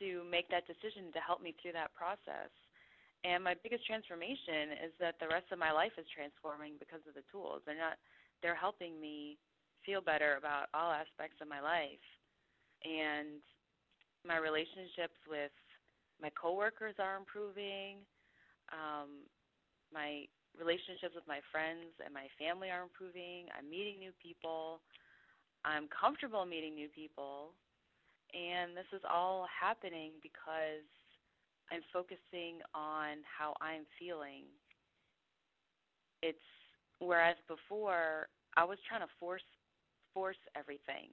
to 0.03 0.27
make 0.29 0.51
that 0.51 0.67
decision 0.67 1.09
to 1.15 1.21
help 1.23 1.41
me 1.41 1.55
through 1.63 1.73
that 1.73 1.95
process. 1.95 2.51
And 3.25 3.43
my 3.43 3.55
biggest 3.63 3.87
transformation 3.87 4.77
is 4.83 4.93
that 5.01 5.17
the 5.19 5.31
rest 5.31 5.49
of 5.51 5.59
my 5.59 5.73
life 5.73 5.95
is 5.97 6.05
transforming 6.13 6.75
because 6.79 7.01
of 7.09 7.15
the 7.15 7.25
tools. 7.33 7.63
They're 7.65 7.79
not 7.79 7.97
they're 8.43 8.59
helping 8.59 9.01
me 9.01 9.39
feel 9.87 10.03
better 10.03 10.37
about 10.37 10.69
all 10.75 10.93
aspects 10.93 11.39
of 11.41 11.49
my 11.49 11.63
life. 11.63 12.03
And 12.85 13.41
my 14.27 14.37
relationships 14.37 15.17
with 15.29 15.55
my 16.21 16.31
coworkers 16.35 16.95
are 16.99 17.17
improving. 17.17 18.03
Um, 18.73 19.25
my 19.93 20.27
relationships 20.59 21.15
with 21.15 21.27
my 21.29 21.41
friends 21.53 21.93
and 22.05 22.13
my 22.13 22.27
family 22.41 22.69
are 22.73 22.83
improving. 22.83 23.47
I'm 23.57 23.69
meeting 23.69 23.99
new 24.01 24.13
people. 24.21 24.81
I'm 25.65 25.89
comfortable 25.93 26.45
meeting 26.45 26.75
new 26.75 26.89
people. 26.89 27.53
And 28.35 28.77
this 28.77 28.89
is 28.93 29.03
all 29.07 29.47
happening 29.49 30.13
because 30.23 30.85
I'm 31.71 31.83
focusing 31.93 32.63
on 32.75 33.23
how 33.27 33.55
I'm 33.61 33.85
feeling. 33.99 34.45
It's 36.23 36.39
whereas 36.99 37.37
before 37.47 38.29
I 38.57 38.65
was 38.65 38.79
trying 38.89 39.03
to 39.03 39.13
force 39.21 39.45
force 40.15 40.41
everything. 40.57 41.13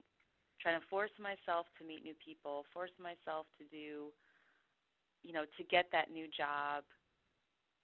Trying 0.64 0.80
to 0.80 0.88
force 0.88 1.12
myself 1.20 1.68
to 1.78 1.84
meet 1.84 2.08
new 2.08 2.16
people, 2.24 2.64
force 2.72 2.96
myself 2.96 3.46
to 3.60 3.68
do 3.68 4.16
you 5.24 5.32
know, 5.32 5.44
to 5.58 5.64
get 5.64 5.88
that 5.92 6.12
new 6.12 6.28
job. 6.28 6.84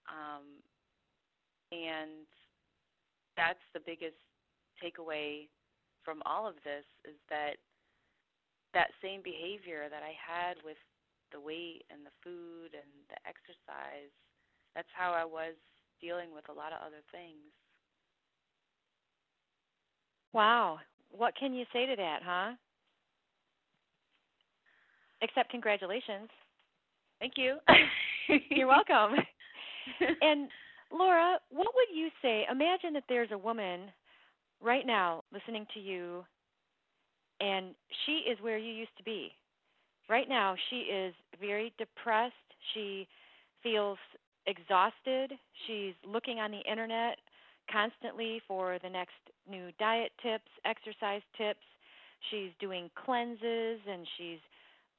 Um 0.07 0.63
and 1.71 2.25
that's 3.37 3.63
the 3.73 3.79
biggest 3.85 4.19
takeaway 4.81 5.47
from 6.03 6.21
all 6.25 6.47
of 6.47 6.55
this 6.63 6.83
is 7.05 7.15
that 7.29 7.55
that 8.73 8.89
same 9.01 9.21
behavior 9.23 9.87
that 9.89 10.03
I 10.03 10.13
had 10.17 10.57
with 10.63 10.77
the 11.31 11.39
weight 11.39 11.83
and 11.89 12.05
the 12.05 12.15
food 12.23 12.73
and 12.73 12.89
the 13.09 13.17
exercise, 13.25 14.13
that's 14.75 14.89
how 14.93 15.11
I 15.11 15.25
was 15.25 15.53
dealing 16.01 16.33
with 16.33 16.49
a 16.49 16.53
lot 16.53 16.73
of 16.73 16.79
other 16.81 17.01
things. 17.11 17.53
Wow. 20.33 20.79
What 21.11 21.35
can 21.35 21.53
you 21.53 21.65
say 21.73 21.85
to 21.85 21.95
that, 21.95 22.19
huh? 22.23 22.53
Except 25.21 25.49
congratulations. 25.49 26.29
Thank 27.19 27.33
you. 27.37 27.57
You're 28.49 28.67
welcome. 28.67 29.17
and 30.21 30.49
Laura, 30.91 31.37
what 31.49 31.67
would 31.75 31.95
you 31.95 32.09
say? 32.21 32.45
Imagine 32.49 32.93
that 32.93 33.03
there's 33.09 33.31
a 33.31 33.37
woman 33.37 33.91
right 34.61 34.85
now 34.85 35.23
listening 35.31 35.65
to 35.73 35.79
you 35.79 36.23
and 37.39 37.73
she 38.05 38.29
is 38.29 38.37
where 38.41 38.57
you 38.57 38.71
used 38.73 38.95
to 38.97 39.03
be. 39.03 39.31
Right 40.09 40.27
now, 40.27 40.55
she 40.69 40.77
is 40.77 41.13
very 41.39 41.73
depressed. 41.77 42.33
She 42.73 43.07
feels 43.63 43.97
exhausted. 44.47 45.33
She's 45.67 45.93
looking 46.05 46.39
on 46.39 46.51
the 46.51 46.61
internet 46.69 47.17
constantly 47.71 48.41
for 48.47 48.79
the 48.81 48.89
next 48.89 49.13
new 49.49 49.69
diet 49.79 50.11
tips, 50.21 50.49
exercise 50.65 51.21
tips. 51.37 51.63
She's 52.31 52.49
doing 52.59 52.89
cleanses 53.05 53.79
and 53.87 54.05
she's 54.17 54.39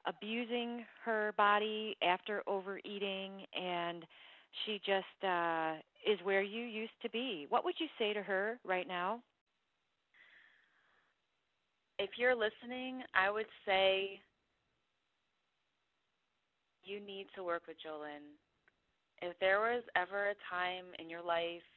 abusing 0.06 0.84
her 1.04 1.32
body 1.36 1.96
after 2.02 2.42
overeating 2.46 3.44
and 3.54 4.04
she 4.64 4.80
just 4.84 5.24
uh 5.24 5.74
is 6.06 6.18
where 6.24 6.42
you 6.42 6.64
used 6.64 6.98
to 7.02 7.10
be. 7.10 7.46
What 7.50 7.64
would 7.64 7.74
you 7.78 7.86
say 7.98 8.12
to 8.12 8.22
her 8.22 8.58
right 8.64 8.88
now? 8.88 9.20
if 12.00 12.16
you're 12.16 12.34
listening, 12.34 13.02
I 13.12 13.30
would 13.30 13.50
say 13.66 14.20
you 16.82 16.98
need 16.98 17.26
to 17.36 17.44
work 17.44 17.64
with 17.68 17.76
JoLynn. 17.76 18.24
If 19.20 19.38
there 19.38 19.60
was 19.60 19.82
ever 19.94 20.30
a 20.30 20.34
time 20.48 20.86
in 20.98 21.10
your 21.10 21.20
life 21.20 21.68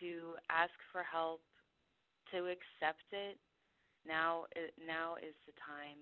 to 0.00 0.40
ask 0.48 0.72
for 0.90 1.02
help, 1.04 1.42
to 2.32 2.48
accept 2.48 3.04
it, 3.12 3.36
now 4.08 4.44
now 4.88 5.16
is 5.20 5.36
the 5.44 5.52
time. 5.60 6.00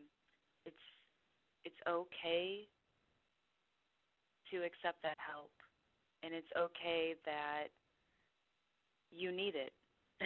It's 1.68 1.84
okay 1.86 2.64
to 4.50 4.56
accept 4.64 5.02
that 5.02 5.18
help, 5.20 5.52
and 6.22 6.32
it's 6.32 6.48
okay 6.56 7.12
that 7.26 7.68
you 9.10 9.30
need 9.30 9.52
it. 9.54 9.72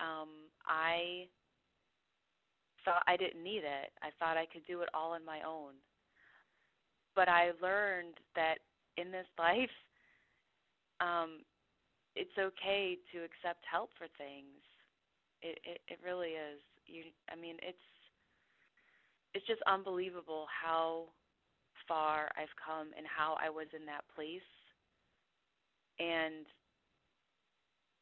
um, 0.00 0.28
I 0.66 1.24
thought 2.84 3.02
I 3.06 3.16
didn't 3.16 3.42
need 3.42 3.64
it. 3.64 3.92
I 4.02 4.10
thought 4.18 4.36
I 4.36 4.44
could 4.44 4.66
do 4.66 4.82
it 4.82 4.90
all 4.92 5.12
on 5.12 5.24
my 5.24 5.40
own. 5.40 5.72
But 7.16 7.30
I 7.30 7.52
learned 7.62 8.20
that 8.36 8.56
in 8.98 9.10
this 9.10 9.26
life, 9.38 9.72
um, 11.00 11.40
it's 12.14 12.36
okay 12.38 12.98
to 13.12 13.24
accept 13.24 13.64
help 13.64 13.88
for 13.96 14.06
things. 14.18 14.60
It, 15.40 15.58
it 15.64 15.80
it 15.88 15.98
really 16.04 16.36
is. 16.36 16.60
You, 16.86 17.04
I 17.32 17.40
mean, 17.40 17.56
it's 17.62 17.88
it's 19.34 19.46
just 19.46 19.62
unbelievable 19.66 20.46
how 20.48 21.08
far 21.88 22.30
I've 22.36 22.52
come 22.60 22.92
and 22.96 23.06
how 23.06 23.36
I 23.40 23.48
was 23.48 23.66
in 23.74 23.86
that 23.86 24.04
place. 24.14 24.44
And 25.98 26.44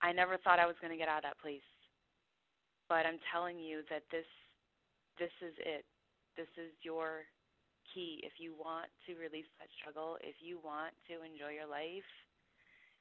I 0.02 0.12
never 0.12 0.38
thought 0.38 0.58
I 0.58 0.66
was 0.66 0.76
going 0.80 0.92
to 0.92 0.98
get 0.98 1.08
out 1.08 1.22
of 1.22 1.28
that 1.28 1.40
place. 1.40 1.66
But 2.88 3.06
I'm 3.06 3.22
telling 3.30 3.58
you 3.58 3.82
that 3.90 4.02
this 4.10 4.26
this 5.18 5.30
is 5.44 5.54
it. 5.60 5.84
This 6.36 6.50
is 6.56 6.72
your 6.82 7.28
key. 7.92 8.24
If 8.24 8.40
you 8.40 8.54
want 8.56 8.88
to 9.06 9.14
release 9.20 9.46
that 9.60 9.68
struggle, 9.78 10.16
if 10.24 10.34
you 10.40 10.58
want 10.58 10.94
to 11.06 11.22
enjoy 11.22 11.54
your 11.54 11.68
life, 11.68 12.08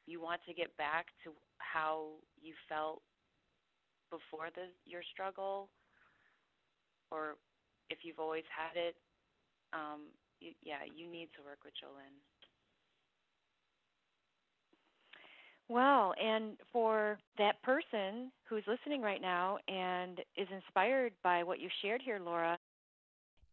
you 0.05 0.21
want 0.21 0.41
to 0.45 0.53
get 0.53 0.75
back 0.77 1.07
to 1.23 1.31
how 1.57 2.19
you 2.41 2.53
felt 2.67 3.01
before 4.11 4.49
the 4.53 4.69
your 4.85 5.01
struggle, 5.13 5.69
or 7.09 7.37
if 7.89 7.99
you've 8.04 8.19
always 8.19 8.43
had 8.56 8.80
it, 8.80 8.95
um, 9.73 10.02
you, 10.39 10.52
yeah, 10.63 10.86
you 10.95 11.10
need 11.10 11.30
to 11.36 11.43
work 11.43 11.60
with 11.63 11.73
JoLynn. 11.73 12.13
Well, 15.67 16.13
and 16.19 16.58
for 16.73 17.19
that 17.38 17.62
person 17.62 18.32
who's 18.47 18.63
listening 18.67 19.02
right 19.02 19.21
now 19.21 19.60
and 19.67 20.19
is 20.36 20.47
inspired 20.52 21.13
by 21.23 21.43
what 21.43 21.60
you 21.60 21.69
shared 21.82 22.02
here, 22.04 22.19
Laura. 22.19 22.58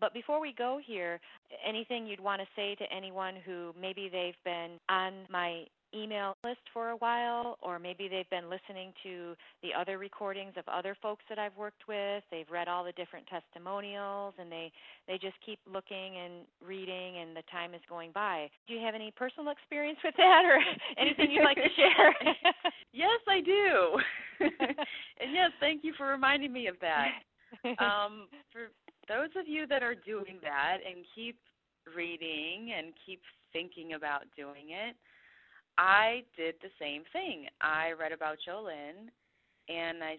But 0.01 0.14
before 0.14 0.40
we 0.40 0.55
go 0.57 0.79
here, 0.85 1.20
anything 1.66 2.07
you'd 2.07 2.20
want 2.20 2.40
to 2.40 2.46
say 2.55 2.75
to 2.77 2.85
anyone 2.94 3.35
who 3.44 3.72
maybe 3.81 4.09
they've 4.11 4.35
been 4.44 4.79
on 4.88 5.27
my 5.31 5.64
email 5.97 6.37
list 6.45 6.61
for 6.73 6.91
a 6.91 6.97
while, 6.97 7.59
or 7.63 7.79
maybe 7.79 8.09
they've 8.09 8.29
been 8.31 8.51
listening 8.51 8.93
to 9.03 9.35
the 9.63 9.71
other 9.79 9.99
recordings 9.99 10.53
of 10.57 10.65
other 10.69 10.97
folks 11.01 11.25
that 11.29 11.39
I've 11.39 11.57
worked 11.57 11.89
with. 11.89 12.23
They've 12.31 12.51
read 12.51 12.69
all 12.69 12.85
the 12.85 12.93
different 12.93 13.27
testimonials, 13.27 14.35
and 14.39 14.51
they 14.51 14.71
they 15.09 15.15
just 15.19 15.35
keep 15.45 15.59
looking 15.71 16.17
and 16.17 16.45
reading, 16.65 17.19
and 17.19 17.37
the 17.37 17.43
time 17.51 17.75
is 17.75 17.81
going 17.89 18.11
by. 18.13 18.49
Do 18.69 18.75
you 18.75 18.85
have 18.85 18.95
any 18.95 19.13
personal 19.17 19.51
experience 19.51 19.99
with 20.05 20.15
that, 20.17 20.43
or 20.45 20.59
anything 20.99 21.31
you'd 21.31 21.45
like 21.45 21.57
to 21.57 21.71
share? 21.77 22.15
yes, 22.93 23.21
I 23.29 23.41
do. 23.41 23.99
and 25.21 25.33
yes, 25.33 25.51
thank 25.61 25.85
you 25.85 25.93
for 25.97 26.07
reminding 26.07 26.53
me 26.53 26.67
of 26.67 26.77
that. 26.81 27.09
Um, 27.79 28.29
for 28.53 28.69
those 29.09 29.31
of 29.39 29.49
you 29.49 29.67
that 29.69 29.83
are 29.83 29.95
doing 29.95 30.39
that 30.43 30.79
and 30.87 31.05
keep 31.15 31.39
reading 31.97 32.73
and 32.77 32.93
keep 33.07 33.21
thinking 33.53 33.95
about 33.95 34.25
doing 34.37 34.71
it 34.71 34.97
I 35.79 36.23
did 36.37 36.55
the 36.62 36.71
same 36.81 37.03
thing. 37.12 37.47
I 37.61 37.93
read 37.93 38.12
about 38.12 38.39
JoLynn 38.49 39.11
and 39.69 40.03
I, 40.03 40.17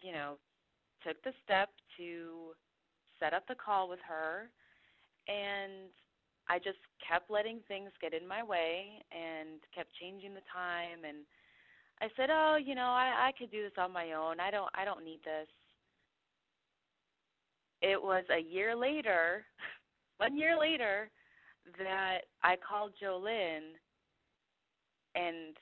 you 0.00 0.12
know, 0.12 0.36
took 1.06 1.22
the 1.24 1.32
step 1.44 1.68
to 1.98 2.54
set 3.20 3.34
up 3.34 3.46
the 3.48 3.54
call 3.54 3.88
with 3.88 4.00
her 4.08 4.48
and 5.28 5.90
I 6.48 6.58
just 6.58 6.78
kept 7.06 7.30
letting 7.30 7.60
things 7.68 7.90
get 8.00 8.14
in 8.14 8.26
my 8.26 8.42
way 8.42 9.02
and 9.12 9.60
kept 9.74 9.90
changing 10.00 10.34
the 10.34 10.46
time 10.52 11.04
and 11.06 11.18
I 12.00 12.08
said, 12.16 12.30
"Oh, 12.32 12.56
you 12.56 12.74
know, 12.74 12.90
I 12.90 13.28
I 13.28 13.32
could 13.38 13.50
do 13.52 13.62
this 13.62 13.78
on 13.78 13.92
my 13.92 14.12
own. 14.12 14.40
I 14.40 14.50
don't 14.50 14.70
I 14.74 14.84
don't 14.84 15.04
need 15.04 15.20
this." 15.24 15.46
It 17.80 18.00
was 18.00 18.24
a 18.30 18.40
year 18.40 18.74
later, 18.74 19.44
one 20.16 20.36
year 20.36 20.58
later, 20.58 21.10
that 21.78 22.22
I 22.42 22.56
called 22.56 22.92
JoLynn 23.00 23.74
and 25.14 25.56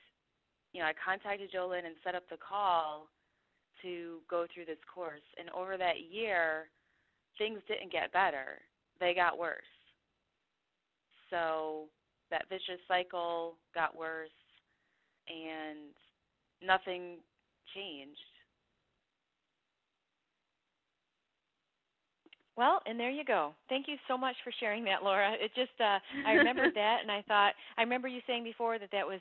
you 0.73 0.79
know, 0.79 0.87
I 0.87 0.93
contacted 1.03 1.51
JoLynn 1.51 1.85
and 1.85 1.95
set 2.03 2.15
up 2.15 2.23
the 2.29 2.37
call 2.37 3.07
to 3.81 4.19
go 4.29 4.45
through 4.53 4.65
this 4.65 4.79
course. 4.93 5.25
And 5.37 5.49
over 5.49 5.77
that 5.77 6.07
year, 6.09 6.69
things 7.37 7.59
didn't 7.67 7.91
get 7.91 8.13
better; 8.13 8.59
they 8.99 9.13
got 9.13 9.37
worse. 9.37 9.61
So 11.29 11.85
that 12.29 12.47
vicious 12.49 12.79
cycle 12.87 13.55
got 13.75 13.97
worse, 13.97 14.29
and 15.27 15.91
nothing 16.65 17.17
changed. 17.75 18.19
Well, 22.57 22.81
and 22.85 22.99
there 22.99 23.09
you 23.09 23.23
go. 23.23 23.53
Thank 23.69 23.87
you 23.87 23.95
so 24.07 24.17
much 24.17 24.35
for 24.43 24.51
sharing 24.59 24.83
that, 24.83 25.03
Laura. 25.03 25.33
It 25.39 25.51
just 25.55 25.71
uh 25.79 25.99
I 26.27 26.33
remembered 26.33 26.73
that 26.75 26.97
and 27.01 27.11
I 27.11 27.23
thought 27.27 27.53
I 27.77 27.81
remember 27.81 28.07
you 28.07 28.21
saying 28.27 28.43
before 28.43 28.77
that 28.77 28.89
that 28.91 29.07
was 29.07 29.19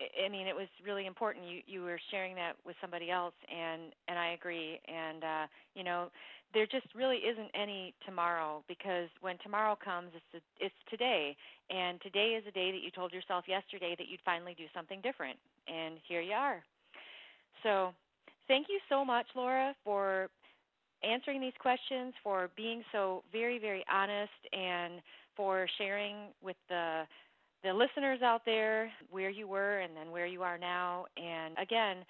I 0.00 0.28
mean, 0.28 0.46
it 0.46 0.56
was 0.56 0.68
really 0.84 1.06
important. 1.06 1.46
You 1.46 1.60
you 1.66 1.82
were 1.82 2.00
sharing 2.10 2.34
that 2.34 2.54
with 2.66 2.76
somebody 2.80 3.10
else, 3.10 3.34
and 3.50 3.92
and 4.08 4.18
I 4.18 4.32
agree. 4.32 4.80
And 4.88 5.22
uh, 5.22 5.46
you 5.74 5.84
know, 5.84 6.10
there 6.52 6.66
just 6.66 6.86
really 6.94 7.18
isn't 7.18 7.50
any 7.54 7.94
tomorrow 8.04 8.64
because 8.66 9.08
when 9.20 9.38
tomorrow 9.42 9.76
comes, 9.82 10.10
it's 10.14 10.42
a, 10.42 10.64
it's 10.64 10.74
today, 10.90 11.36
and 11.70 12.00
today 12.02 12.36
is 12.38 12.44
a 12.48 12.50
day 12.50 12.72
that 12.72 12.82
you 12.82 12.90
told 12.90 13.12
yourself 13.12 13.44
yesterday 13.46 13.94
that 13.98 14.08
you'd 14.08 14.20
finally 14.24 14.54
do 14.56 14.64
something 14.74 15.00
different, 15.02 15.38
and 15.68 15.96
here 16.08 16.20
you 16.20 16.32
are. 16.32 16.62
So, 17.62 17.92
thank 18.48 18.66
you 18.68 18.80
so 18.88 19.04
much, 19.04 19.26
Laura, 19.36 19.74
for 19.84 20.28
answering 21.02 21.40
these 21.40 21.56
questions, 21.60 22.14
for 22.22 22.50
being 22.56 22.82
so 22.90 23.22
very 23.32 23.58
very 23.60 23.84
honest, 23.92 24.32
and 24.52 25.00
for 25.36 25.68
sharing 25.78 26.16
with 26.42 26.56
the 26.68 27.02
the 27.64 27.72
listeners 27.72 28.22
out 28.22 28.42
there 28.44 28.92
where 29.10 29.30
you 29.30 29.48
were 29.48 29.80
and 29.80 29.96
then 29.96 30.12
where 30.12 30.26
you 30.26 30.42
are 30.42 30.58
now. 30.58 31.06
And 31.16 31.56
again, 31.58 32.04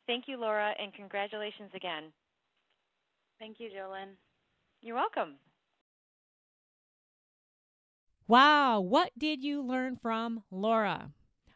Thank 0.07 0.29
you, 0.29 0.39
Laura, 0.39 0.75
and 0.79 0.93
congratulations 0.93 1.71
again. 1.75 2.13
Thank 3.39 3.59
you, 3.59 3.71
JoLynn. 3.71 4.19
You're 4.83 4.97
welcome. 4.97 5.39
Wow, 8.27 8.81
what 8.81 9.11
did 9.19 9.45
you 9.45 9.61
learn 9.61 9.97
from 9.97 10.45
Laura? 10.51 11.11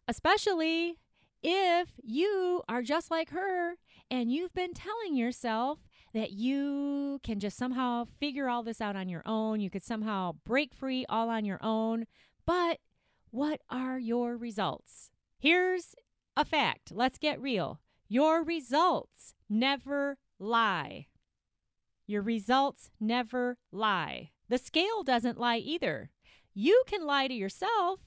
Especially 0.07 0.99
if 1.43 1.89
you 2.03 2.63
are 2.69 2.83
just 2.83 3.11
like 3.11 3.31
her 3.31 3.77
and 4.11 4.31
you've 4.31 4.53
been 4.53 4.75
telling 4.75 5.17
yourself 5.17 5.79
that 6.13 6.33
you 6.33 7.21
can 7.23 7.41
just 7.41 7.57
somehow 7.57 8.05
figure 8.21 8.51
all 8.51 8.63
this 8.63 8.83
out 8.83 8.97
on 8.97 9.09
your 9.09 9.23
own, 9.25 9.61
you 9.61 9.71
could 9.71 9.83
somehow 9.83 10.33
break 10.45 10.75
free 10.75 11.07
all 11.09 11.31
on 11.31 11.47
your 11.47 11.59
own. 11.63 12.05
But 12.45 12.81
what 13.31 13.61
are 13.71 13.99
your 13.99 14.37
results? 14.37 15.11
Here's 15.39 15.95
a 16.37 16.45
fact. 16.45 16.93
Let's 16.93 17.17
get 17.17 17.41
real. 17.41 17.81
Your 18.09 18.43
results 18.43 19.35
never 19.49 20.19
lie. 20.39 21.07
Your 22.07 22.23
results 22.23 22.91
never 23.01 23.57
lie. 23.73 24.33
The 24.49 24.59
scale 24.59 25.03
doesn't 25.03 25.39
lie 25.39 25.59
either. 25.59 26.11
You 26.61 26.83
can 26.89 27.07
lie 27.07 27.29
to 27.29 27.35
yourself. 27.35 28.01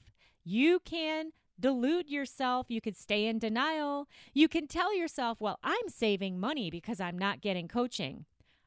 You 0.44 0.80
can 0.80 1.30
delude 1.58 2.10
yourself. 2.10 2.66
You 2.68 2.82
could 2.82 2.98
stay 2.98 3.24
in 3.24 3.38
denial. 3.38 4.08
You 4.34 4.46
can 4.46 4.66
tell 4.66 4.94
yourself, 4.94 5.40
well, 5.40 5.58
I'm 5.64 5.88
saving 5.88 6.38
money 6.38 6.70
because 6.70 7.00
I'm 7.00 7.16
not 7.16 7.40
getting 7.40 7.66
coaching. 7.66 8.26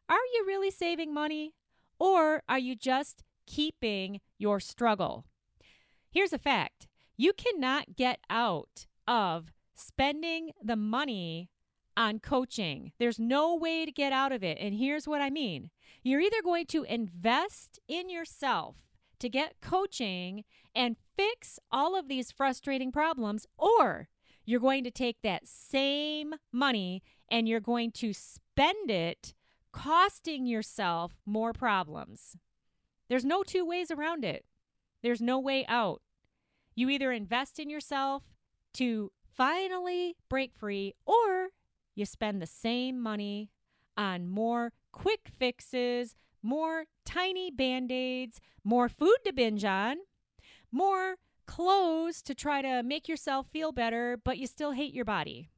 Are 0.09 0.25
you 0.33 0.43
really 0.47 0.71
saving 0.71 1.13
money? 1.13 1.53
Or 1.99 2.41
are 2.49 2.57
you 2.57 2.75
just 2.75 3.23
keeping 3.45 4.21
your 4.39 4.59
struggle? 4.59 5.25
Here's 6.09 6.33
a 6.33 6.39
fact 6.39 6.87
you 7.15 7.31
cannot 7.31 7.95
get 7.95 8.21
out 8.27 8.87
of 9.07 9.51
spending 9.75 10.49
the 10.63 10.75
money 10.75 11.51
on 11.95 12.17
coaching. 12.17 12.91
There's 12.97 13.19
no 13.19 13.55
way 13.55 13.85
to 13.85 13.91
get 13.91 14.11
out 14.11 14.31
of 14.31 14.43
it. 14.43 14.57
And 14.59 14.73
here's 14.73 15.07
what 15.07 15.21
I 15.21 15.29
mean 15.29 15.69
you're 16.01 16.21
either 16.21 16.41
going 16.43 16.65
to 16.67 16.85
invest 16.85 17.79
in 17.87 18.09
yourself 18.09 18.77
to 19.25 19.29
get 19.29 19.59
coaching 19.61 20.43
and 20.73 20.95
fix 21.17 21.59
all 21.71 21.97
of 21.97 22.07
these 22.07 22.31
frustrating 22.31 22.91
problems, 22.91 23.45
or 23.57 24.07
you're 24.45 24.59
going 24.59 24.83
to 24.83 24.91
take 24.91 25.17
that 25.23 25.47
same 25.47 26.35
money 26.51 27.01
and 27.29 27.47
you're 27.47 27.59
going 27.59 27.91
to 27.91 28.13
spend 28.13 28.91
it 28.91 29.33
costing 29.71 30.45
yourself 30.45 31.13
more 31.25 31.51
problems. 31.53 32.37
There's 33.09 33.25
no 33.25 33.43
two 33.43 33.65
ways 33.65 33.91
around 33.91 34.23
it. 34.23 34.45
There's 35.01 35.21
no 35.21 35.39
way 35.39 35.65
out. 35.67 36.01
You 36.75 36.89
either 36.89 37.11
invest 37.11 37.59
in 37.59 37.69
yourself 37.69 38.23
to 38.75 39.11
finally 39.35 40.15
break 40.29 40.53
free, 40.55 40.93
or 41.05 41.49
you 41.95 42.05
spend 42.05 42.41
the 42.41 42.47
same 42.47 43.01
money 43.01 43.49
on 43.97 44.27
more 44.27 44.71
quick 44.91 45.29
fixes, 45.37 46.15
more 46.45 46.85
tiny 47.05 47.49
band 47.49 47.91
aids, 47.91 48.39
more 48.63 48.87
food 48.87 49.17
to 49.25 49.33
binge 49.33 49.65
on, 49.65 49.97
more 50.71 51.15
clothes 51.47 52.21
to 52.21 52.35
try 52.35 52.61
to 52.61 52.83
make 52.83 53.07
yourself 53.07 53.47
feel 53.47 53.71
better, 53.71 54.15
but 54.23 54.37
you 54.37 54.45
still 54.45 54.71
hate 54.71 54.93
your 54.93 55.05
body. 55.05 55.49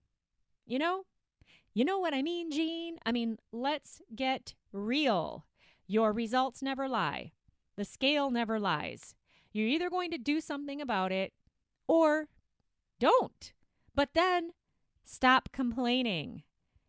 You 0.66 0.80
know? 0.80 1.04
You 1.74 1.84
know 1.84 2.00
what 2.00 2.14
I 2.14 2.22
mean, 2.22 2.52
Jean? 2.52 2.98
I 3.06 3.12
mean, 3.12 3.38
let's 3.52 4.02
get 4.16 4.56
real. 4.72 5.46
Your 5.88 6.14
results 6.14 6.62
never 6.62 6.88
lie. 6.88 7.34
The 7.76 7.86
scale 7.86 8.32
never 8.32 8.60
lies. 8.60 9.14
You're 9.52 9.68
either 9.68 9.90
going 9.90 10.12
to 10.12 10.18
do 10.18 10.40
something 10.40 10.82
about 10.82 11.12
it 11.12 11.34
or 11.88 12.28
don't. 13.00 13.54
But 13.94 14.10
then 14.14 14.52
stop 15.04 15.50
complaining. 15.52 16.44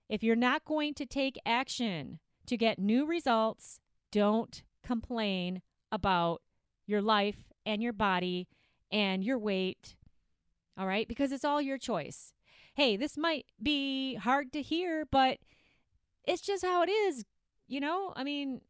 If 0.08 0.22
you're 0.22 0.36
not 0.36 0.64
going 0.64 0.94
to 0.94 1.06
take 1.06 1.36
action 1.44 2.20
to 2.46 2.56
get 2.56 2.78
new 2.78 3.04
results, 3.04 3.80
don't 4.10 4.62
complain 4.84 5.62
about 5.90 6.42
your 6.86 7.02
life 7.02 7.52
and 7.66 7.82
your 7.82 7.92
body 7.92 8.48
and 8.90 9.22
your 9.24 9.38
weight. 9.38 9.96
All 10.78 10.86
right? 10.86 11.08
Because 11.08 11.32
it's 11.32 11.44
all 11.44 11.60
your 11.60 11.78
choice. 11.78 12.32
Hey, 12.74 12.96
this 12.96 13.18
might 13.18 13.46
be 13.62 14.14
hard 14.14 14.52
to 14.52 14.62
hear, 14.62 15.04
but 15.10 15.38
it's 16.24 16.42
just 16.42 16.64
how 16.64 16.82
it 16.82 16.88
is. 16.88 17.24
You 17.66 17.80
know, 17.80 18.12
I 18.16 18.24
mean, 18.24 18.60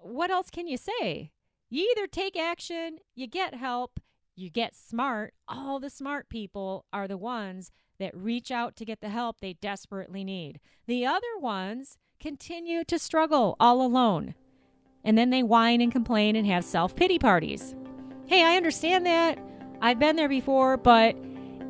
what 0.00 0.30
else 0.30 0.50
can 0.50 0.66
you 0.66 0.76
say? 0.76 1.30
You 1.68 1.92
either 1.92 2.06
take 2.06 2.36
action, 2.36 2.98
you 3.14 3.26
get 3.26 3.54
help, 3.54 4.00
you 4.34 4.50
get 4.50 4.74
smart. 4.74 5.34
All 5.48 5.80
the 5.80 5.90
smart 5.90 6.28
people 6.28 6.84
are 6.92 7.08
the 7.08 7.18
ones 7.18 7.70
that 7.98 8.16
reach 8.16 8.50
out 8.50 8.76
to 8.76 8.84
get 8.84 9.00
the 9.00 9.08
help 9.08 9.40
they 9.40 9.54
desperately 9.54 10.24
need. 10.24 10.60
The 10.86 11.06
other 11.06 11.38
ones 11.38 11.98
continue 12.20 12.84
to 12.84 12.98
struggle 12.98 13.56
all 13.58 13.84
alone. 13.84 14.34
And 15.06 15.16
then 15.16 15.30
they 15.30 15.44
whine 15.44 15.80
and 15.80 15.90
complain 15.90 16.36
and 16.36 16.46
have 16.48 16.64
self 16.64 16.94
pity 16.94 17.18
parties. 17.18 17.74
Hey, 18.26 18.44
I 18.44 18.56
understand 18.56 19.06
that. 19.06 19.38
I've 19.80 20.00
been 20.00 20.16
there 20.16 20.28
before, 20.28 20.76
but 20.76 21.16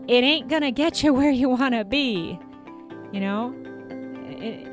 it 0.08 0.24
ain't 0.24 0.48
to 0.48 0.70
get 0.72 1.02
you 1.02 1.12
where 1.14 1.30
you 1.30 1.50
want 1.50 1.74
to 1.74 1.84
be. 1.84 2.40
You 3.12 3.20
know? 3.20 3.54
It, 4.28 4.64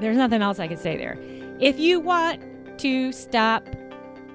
there's 0.00 0.16
nothing 0.16 0.42
else 0.42 0.58
I 0.58 0.66
could 0.66 0.78
say 0.78 0.96
there. 0.96 1.16
If 1.60 1.78
you 1.78 2.00
want 2.00 2.42
to 2.78 3.12
stop 3.12 3.68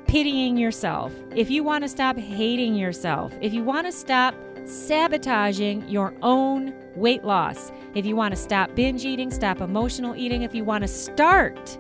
pitying 0.08 0.56
yourself, 0.56 1.12
if 1.36 1.50
you 1.50 1.64
want 1.64 1.84
to 1.84 1.90
stop 1.90 2.16
hating 2.16 2.76
yourself, 2.76 3.34
if 3.42 3.54
you 3.54 3.64
want 3.64 3.88
to 3.88 3.92
stop 3.92 4.36
sabotaging 4.66 5.90
your 5.90 6.14
own 6.22 6.74
weight 6.96 7.24
loss, 7.24 7.72
if 7.96 8.06
you 8.06 8.16
want 8.16 8.34
to 8.34 8.40
stop 8.40 8.74
binge 8.76 9.04
eating, 9.04 9.32
stop 9.32 9.62
emotional 9.62 10.16
eating, 10.16 10.44
if 10.44 10.54
you 10.54 10.64
want 10.64 10.84
to 10.84 10.88
start 10.88 11.78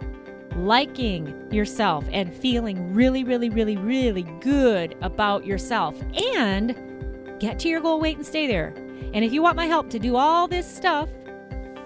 liking 0.57 1.51
yourself 1.51 2.05
and 2.11 2.33
feeling 2.33 2.93
really, 2.93 3.23
really, 3.23 3.49
really, 3.49 3.77
really 3.77 4.23
good 4.41 4.97
about 5.01 5.45
yourself 5.45 5.95
and 6.35 6.75
get 7.39 7.59
to 7.59 7.69
your 7.69 7.79
goal 7.81 7.99
weight 7.99 8.17
and 8.17 8.25
stay 8.25 8.47
there. 8.47 8.73
And 9.13 9.23
if 9.23 9.31
you 9.31 9.43
want 9.43 9.55
my 9.55 9.67
help 9.67 9.91
to 9.91 9.99
do 9.99 10.15
all 10.15 10.47
this 10.47 10.67
stuff, 10.67 11.07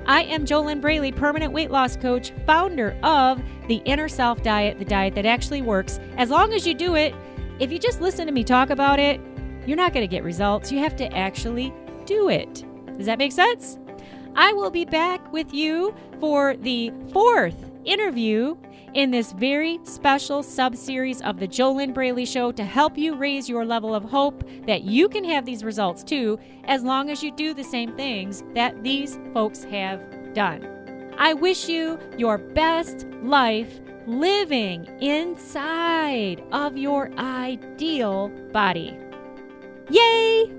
I 0.06 0.24
am 0.24 0.46
JoLynn 0.46 0.82
Braley, 0.82 1.12
permanent 1.12 1.54
weight 1.54 1.72
loss 1.72 1.96
coach, 1.96 2.32
founder 2.46 2.98
of 3.04 3.42
the 3.68 3.78
Inner 3.86 4.10
Self 4.10 4.44
Diet, 4.44 4.78
the 4.78 4.86
diet 4.86 5.16
that 5.16 5.26
actually 5.26 5.62
works. 5.62 6.00
As 6.18 6.30
long 6.30 6.54
as 6.54 6.68
you 6.68 6.74
do 6.74 6.96
it, 6.96 7.16
if 7.60 7.72
you 7.72 7.80
just 7.80 8.02
listen 8.02 8.26
to 8.26 8.34
me 8.34 8.44
talk 8.44 8.70
about 8.70 9.00
it, 9.00 9.22
you're 9.66 9.78
not 9.78 9.94
going 9.94 10.04
to 10.04 10.12
get 10.12 10.24
results. 10.24 10.72
You 10.72 10.80
have 10.80 10.96
to 10.98 11.16
actually 11.16 11.74
do 12.06 12.28
it. 12.30 12.66
Does 12.98 13.06
that 13.06 13.18
make 13.18 13.32
sense? 13.32 13.80
I 14.36 14.52
will 14.52 14.72
be 14.72 14.84
back 14.84 15.32
with 15.32 15.54
you 15.54 15.96
for 16.20 16.58
the 16.58 16.92
fourth 17.12 17.72
interview 17.86 18.58
in 18.94 19.12
this 19.12 19.32
very 19.32 19.80
special 19.84 20.44
sub 20.44 20.76
series 20.76 21.22
of 21.22 21.40
the 21.40 21.48
JoLynn 21.48 21.94
Braley 21.94 22.26
Show 22.26 22.52
to 22.52 22.64
help 22.64 22.98
you 22.98 23.16
raise 23.16 23.50
your 23.50 23.66
level 23.66 23.96
of 23.96 24.04
hope 24.04 24.44
that 24.68 24.84
you 24.84 25.10
can 25.10 25.24
have 25.24 25.46
these 25.46 25.64
results 25.64 26.04
too, 26.04 26.40
as 26.66 26.84
long 26.84 27.10
as 27.10 27.24
you 27.24 27.32
do 27.32 27.54
the 27.54 27.64
same 27.64 27.96
things 27.96 28.44
that 28.54 28.84
these 28.84 29.20
folks 29.34 29.64
have 29.64 30.34
done. 30.34 31.14
I 31.18 31.34
wish 31.34 31.68
you 31.68 32.00
your 32.18 32.38
best 32.38 33.06
life 33.22 33.80
living 34.06 34.86
inside 35.02 36.44
of 36.52 36.78
your 36.78 37.12
ideal 37.18 38.30
body. 38.52 38.98
Yay! 39.90 40.52